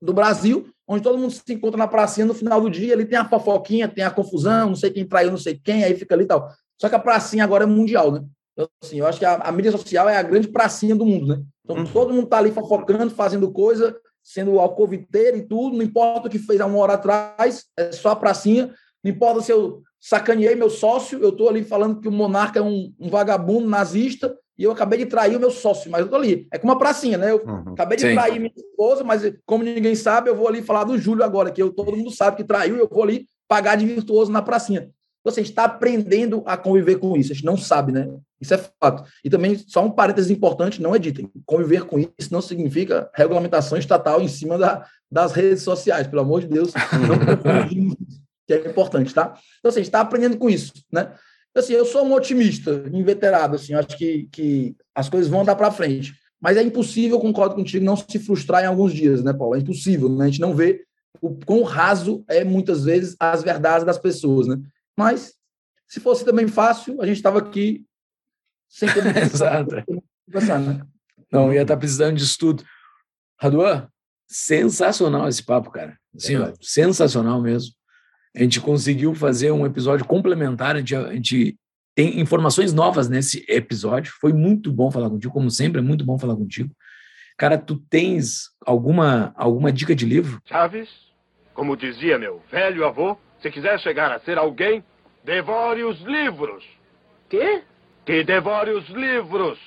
[0.00, 3.18] do Brasil, onde todo mundo se encontra na pracinha no final do dia, ali tem
[3.18, 6.24] a fofoquinha, tem a confusão, não sei quem traiu, não sei quem, aí fica ali
[6.24, 6.50] e tal.
[6.80, 8.24] Só que a pracinha agora é mundial, né?
[8.52, 11.26] Então, assim, eu acho que a, a mídia social é a grande pracinha do mundo,
[11.26, 11.42] né?
[11.64, 11.84] Então, uhum.
[11.84, 16.38] todo mundo tá ali fofocando, fazendo coisa, sendo alcoviteiro e tudo, não importa o que
[16.38, 20.70] fez há uma hora atrás, é só a pracinha, não importa se eu sacaneei meu
[20.70, 24.72] sócio, eu tô ali falando que o monarca é um, um vagabundo nazista, e eu
[24.72, 26.46] acabei de trair o meu sócio, mas eu tô ali.
[26.52, 27.30] É como uma pracinha, né?
[27.30, 27.72] Eu uhum.
[27.72, 28.12] acabei de Sim.
[28.12, 31.62] trair minha esposa, mas como ninguém sabe, eu vou ali falar do Júlio agora, que
[31.62, 34.90] eu, todo mundo sabe que traiu, eu vou ali pagar de virtuoso na pracinha.
[35.20, 38.06] Então, assim, a gente está aprendendo a conviver com isso, a gente não sabe, né?
[38.38, 39.02] Isso é fato.
[39.24, 41.30] E também, só um parênteses importante, não editem.
[41.46, 46.42] Conviver com isso não significa regulamentação estatal em cima da, das redes sociais, pelo amor
[46.42, 46.74] de Deus,
[47.08, 47.96] não confundimos
[48.46, 49.38] que é importante, tá?
[49.58, 51.14] Então, assim, a gente está aprendendo com isso, né?
[51.54, 55.72] Assim, eu sou um otimista, inveterado, assim, acho que, que as coisas vão dar para
[55.72, 56.14] frente.
[56.40, 59.56] Mas é impossível, concordo contigo, não se frustrar em alguns dias, né, Paulo?
[59.56, 60.24] É impossível, né?
[60.24, 60.84] A gente não vê
[61.20, 64.58] o quão raso é, muitas vezes, as verdades das pessoas, né?
[64.96, 65.34] Mas,
[65.88, 67.84] se fosse também fácil, a gente estava aqui
[68.68, 69.04] sem ter...
[69.18, 69.74] Exato.
[69.74, 70.86] né?
[71.32, 72.64] Não, ia estar tá precisando de estudo.
[73.38, 73.88] Raduan,
[74.26, 75.98] sensacional esse papo, cara.
[76.14, 77.74] Assim, ó, sensacional mesmo
[78.36, 81.56] a gente conseguiu fazer um episódio complementar, a gente, a gente
[81.94, 84.12] tem informações novas nesse episódio.
[84.20, 86.70] Foi muito bom falar contigo, como sempre, é muito bom falar contigo.
[87.36, 90.40] Cara, tu tens alguma, alguma dica de livro?
[90.44, 90.88] Chaves,
[91.54, 94.84] como dizia meu velho avô, se quiser chegar a ser alguém,
[95.24, 96.64] devore os livros.
[97.28, 97.62] Quê?
[98.04, 99.58] Que devore os livros.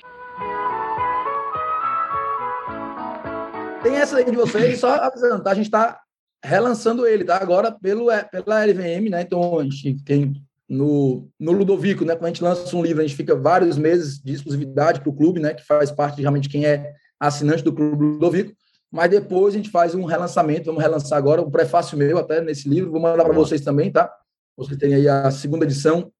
[3.81, 5.51] Tem essa aí de vocês, só avisando, tá?
[5.51, 6.02] A gente está
[6.43, 7.37] relançando ele, tá?
[7.37, 9.21] Agora pelo, pela LVM, né?
[9.21, 10.33] Então a gente tem
[10.67, 12.15] no, no Ludovico, né?
[12.15, 15.15] Quando a gente lança um livro, a gente fica vários meses de exclusividade para o
[15.15, 15.53] clube, né?
[15.53, 18.53] Que faz parte de realmente quem é assinante do Clube Ludovico.
[18.91, 22.41] Mas depois a gente faz um relançamento, vamos relançar agora o um prefácio meu até
[22.41, 24.11] nesse livro, vou mandar para vocês também, tá?
[24.55, 26.11] Você tem aí a segunda edição,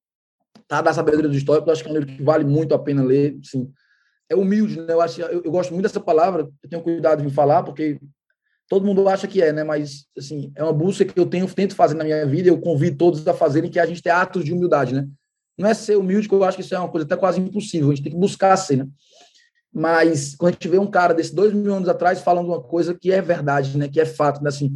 [0.67, 0.81] tá?
[0.81, 3.03] Da Sabedoria do Histórico, eu acho que é um livro que vale muito a pena
[3.03, 3.71] ler, assim,
[4.27, 4.91] é humilde, né?
[4.91, 7.99] Eu, acho, eu, eu, gosto muito dessa palavra, eu tenho cuidado em falar, porque
[8.73, 9.63] todo mundo acha que é, né?
[9.63, 12.97] Mas, assim, é uma busca que eu tenho, tento fazer na minha vida, eu convido
[12.97, 15.07] todos a fazerem, que a gente tem atos de humildade, né?
[15.55, 17.91] Não é ser humilde, que eu acho que isso é uma coisa até quase impossível,
[17.91, 18.87] a gente tem que buscar ser, né?
[19.71, 22.95] Mas quando a gente vê um cara desses dois mil anos atrás falando uma coisa
[22.95, 23.87] que é verdade, né?
[23.87, 24.49] Que é fato, né?
[24.49, 24.71] Assim,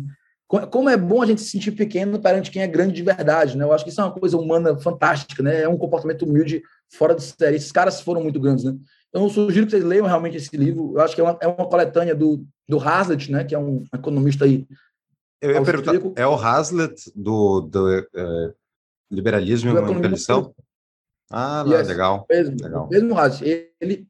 [0.48, 3.64] como é bom a gente se sentir pequeno perante quem é grande de verdade, né?
[3.64, 5.64] Eu acho que isso é uma coisa humana fantástica, né?
[5.64, 7.56] É um comportamento humilde fora de série.
[7.56, 8.76] Esses caras foram muito grandes, né?
[9.10, 10.94] Então, eu sugiro que vocês leiam realmente esse livro.
[10.96, 13.84] Eu acho que é uma, é uma coletânea do, do Hazlitt, né, que é um
[13.94, 14.68] economista aí.
[15.42, 18.54] Eu ia perguntar, é o Hazlitt do, do é,
[19.10, 20.54] liberalismo do e impelição?
[21.32, 22.26] Ah, yes, legal.
[22.30, 22.90] Mesmo, legal.
[22.90, 23.72] mesmo Hazlitt.
[23.80, 24.08] Ele,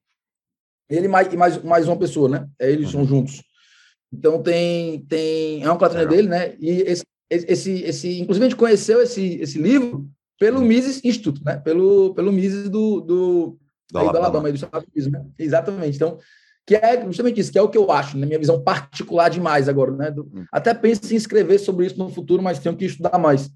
[0.90, 2.48] ele mais, mais, mais uma pessoa, né?
[2.60, 2.92] É, eles uhum.
[2.92, 3.44] são juntos.
[4.12, 6.56] Então, tem, tem é uma coletânea dele, né?
[6.60, 10.10] E esse, esse, esse, inclusive, a gente conheceu esse, esse livro
[10.40, 11.58] pelo Mises Instituto, né?
[11.58, 13.60] Pelo, pelo Mises do, do
[13.92, 14.12] do Alabama.
[14.12, 15.26] do Alabama, dos Estados Unidos, né?
[15.38, 15.96] Exatamente.
[15.96, 16.18] Então,
[16.66, 19.70] que é justamente isso, que é o que eu acho, na minha visão particular demais
[19.70, 20.12] agora, né?
[20.12, 20.46] Do, hum.
[20.52, 23.50] Até penso em escrever sobre isso no futuro, mas tenho que estudar mais.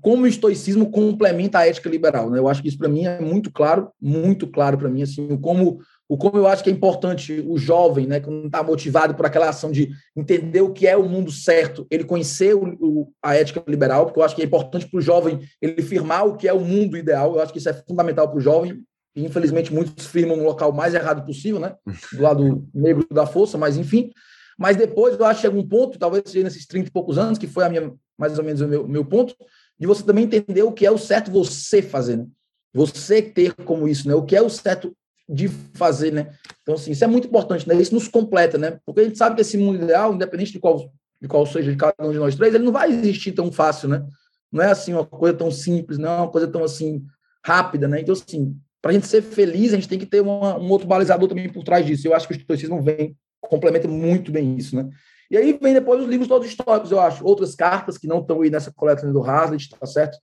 [0.00, 2.38] Como o estoicismo complementa a ética liberal, né?
[2.38, 5.80] Eu acho que isso para mim é muito claro, muito claro para mim, assim, como
[6.08, 9.24] o como eu acho que é importante o jovem, né, que não está motivado por
[9.24, 13.34] aquela ação de entender o que é o mundo certo, ele conhecer o, o, a
[13.34, 16.46] ética liberal, porque eu acho que é importante para o jovem ele firmar o que
[16.46, 17.34] é o mundo ideal.
[17.34, 18.84] Eu acho que isso é fundamental para o jovem
[19.16, 21.74] infelizmente muitos firmam no local mais errado possível, né?
[22.12, 24.10] Do lado negro da força, mas enfim.
[24.58, 27.38] Mas depois eu acho que chega um ponto, talvez seja nesses 30 e poucos anos,
[27.38, 29.34] que foi a minha, mais ou menos o meu, meu ponto,
[29.78, 32.26] de você também entender o que é o certo você fazer, né?
[32.72, 34.14] Você ter como isso, né?
[34.14, 34.96] O que é o certo
[35.28, 36.32] de fazer, né?
[36.62, 37.74] Então, assim, isso é muito importante, né?
[37.74, 38.78] Isso nos completa, né?
[38.84, 41.76] Porque a gente sabe que esse mundo ideal, independente de qual, de qual seja de
[41.76, 44.04] cada um de nós três, ele não vai existir tão fácil, né?
[44.52, 47.04] Não é assim uma coisa tão simples, não é uma coisa tão assim
[47.44, 48.00] rápida, né?
[48.00, 50.86] Então, assim, para a gente ser feliz, a gente tem que ter uma, um outro
[50.86, 52.06] balizador também por trás disso.
[52.06, 54.90] Eu acho que o estoicismo vem, complementa muito bem isso, né?
[55.30, 57.24] E aí vem depois os livros todos históricos, eu acho.
[57.24, 60.18] Outras cartas que não estão aí nessa coletânea do Hazlitt, tá certo?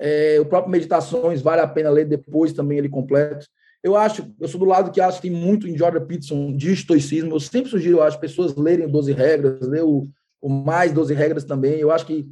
[0.00, 3.46] É, o próprio Meditações vale a pena ler depois também ele completo.
[3.82, 6.72] Eu acho, eu sou do lado que acho que tem muito em Jordan Peterson de
[6.72, 7.34] estoicismo.
[7.34, 10.08] Eu sempre sugiro, acho, pessoas lerem 12 regras, ler o,
[10.40, 11.78] o mais 12 regras também.
[11.78, 12.26] Eu acho que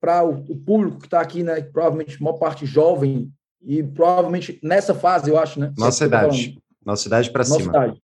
[0.00, 3.32] para o, o, público que está aqui, né, provavelmente maior parte jovem,
[3.62, 5.72] e provavelmente nessa fase, eu acho, né?
[5.76, 6.58] Nossa idade.
[6.84, 7.62] Nossa idade para cima.
[7.62, 8.02] Idade.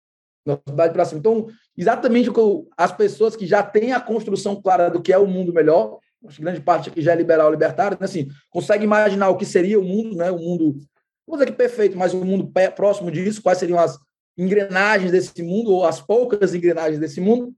[0.46, 1.20] Nossa idade para cima.
[1.20, 1.48] Então,
[1.78, 5.18] exatamente o que eu, as pessoas que já têm a construção clara do que é
[5.18, 8.06] o mundo melhor, acho que grande parte aqui já é liberal, libertário, né?
[8.06, 10.32] assim, consegue imaginar o que seria o mundo, né?
[10.32, 10.80] O mundo,
[11.28, 14.00] vou dizer que perfeito, mas o mundo próximo disso, quais seriam as
[14.38, 17.54] engrenagens desse mundo, ou as poucas engrenagens desse mundo.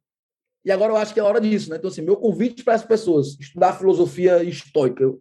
[0.65, 1.76] E agora eu acho que é hora disso, né?
[1.78, 5.14] Então, assim, meu convite para as pessoas, estudar filosofia estoica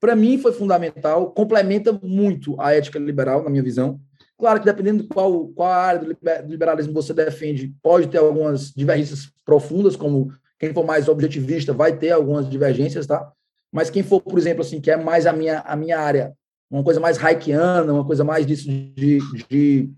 [0.00, 4.00] para mim foi fundamental, complementa muito a ética liberal, na minha visão.
[4.36, 9.30] Claro que dependendo de qual, qual área do liberalismo você defende, pode ter algumas divergências
[9.44, 13.30] profundas, como quem for mais objetivista vai ter algumas divergências, tá?
[13.72, 16.32] Mas quem for, por exemplo, assim, que é mais a minha, a minha área,
[16.70, 19.90] uma coisa mais haikiana, uma coisa mais disso de, de,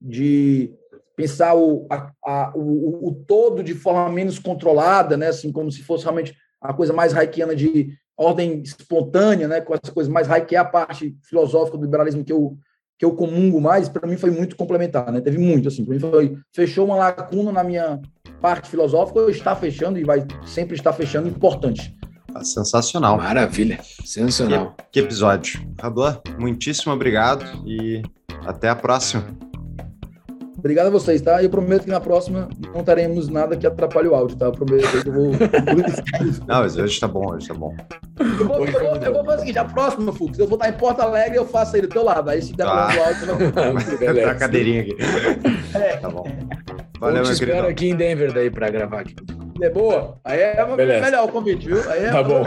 [0.00, 0.74] de
[1.16, 5.28] pensar o, a, a, o, o, todo de forma menos controlada, né?
[5.28, 9.90] Assim, como se fosse realmente a coisa mais haikiana de ordem espontânea, né, com as
[9.90, 12.56] coisas mais high, que é a parte filosófica do liberalismo que eu
[12.96, 15.20] que eu comungo mais, para mim foi muito complementar, né?
[15.20, 18.00] Teve muito assim, para mim foi fechou uma lacuna na minha
[18.40, 21.92] parte filosófica, eu está fechando e vai sempre estar fechando importante.
[22.34, 23.16] Ah, sensacional.
[23.16, 23.78] Maravilha.
[24.04, 24.74] Sensacional.
[24.76, 25.60] Que, que episódio.
[25.80, 28.02] Rador, muitíssimo obrigado e
[28.44, 29.24] até a próxima.
[30.64, 31.42] Obrigado a vocês, tá?
[31.42, 34.46] Eu prometo que na próxima não teremos nada que atrapalhe o áudio, tá?
[34.46, 35.32] Eu prometo que eu vou.
[36.48, 37.76] não, mas hoje tá bom, hoje tá bom.
[38.18, 40.70] Eu vou, eu vou, eu vou fazer o seguinte: a próxima, Fux, eu vou estar
[40.70, 42.30] em Porto Alegre e eu faço aí do teu lado.
[42.30, 42.88] Aí se der ah.
[42.96, 44.22] o áudio, vai.
[44.22, 44.96] tá a cadeirinha aqui.
[45.74, 45.96] É.
[45.98, 46.24] Tá bom.
[46.98, 47.68] Valeu, eu te meu espero querido.
[47.68, 49.14] aqui em Denver daí para gravar aqui.
[49.60, 50.18] É boa?
[50.24, 51.04] Aí é Beleza.
[51.04, 51.90] melhor o convite, viu?
[51.90, 52.42] Aí é Tá bom.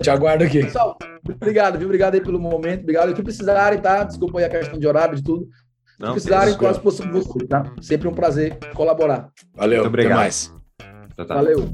[0.00, 0.64] Te aguardo aqui.
[0.64, 0.96] Pessoal,
[1.34, 1.86] obrigado, viu?
[1.86, 2.80] Obrigado aí pelo momento.
[2.80, 3.10] Obrigado.
[3.10, 4.04] O que precisarem, tá?
[4.04, 5.46] Desculpa aí a questão de horário, de tudo.
[5.98, 7.72] Não, precisarem, estou à disposição de vocês, tá?
[7.80, 9.30] Sempre um prazer colaborar.
[9.54, 10.18] Valeu, Muito até obrigado.
[10.18, 10.54] mais.
[11.16, 11.34] Tá, tá.
[11.36, 11.68] Valeu.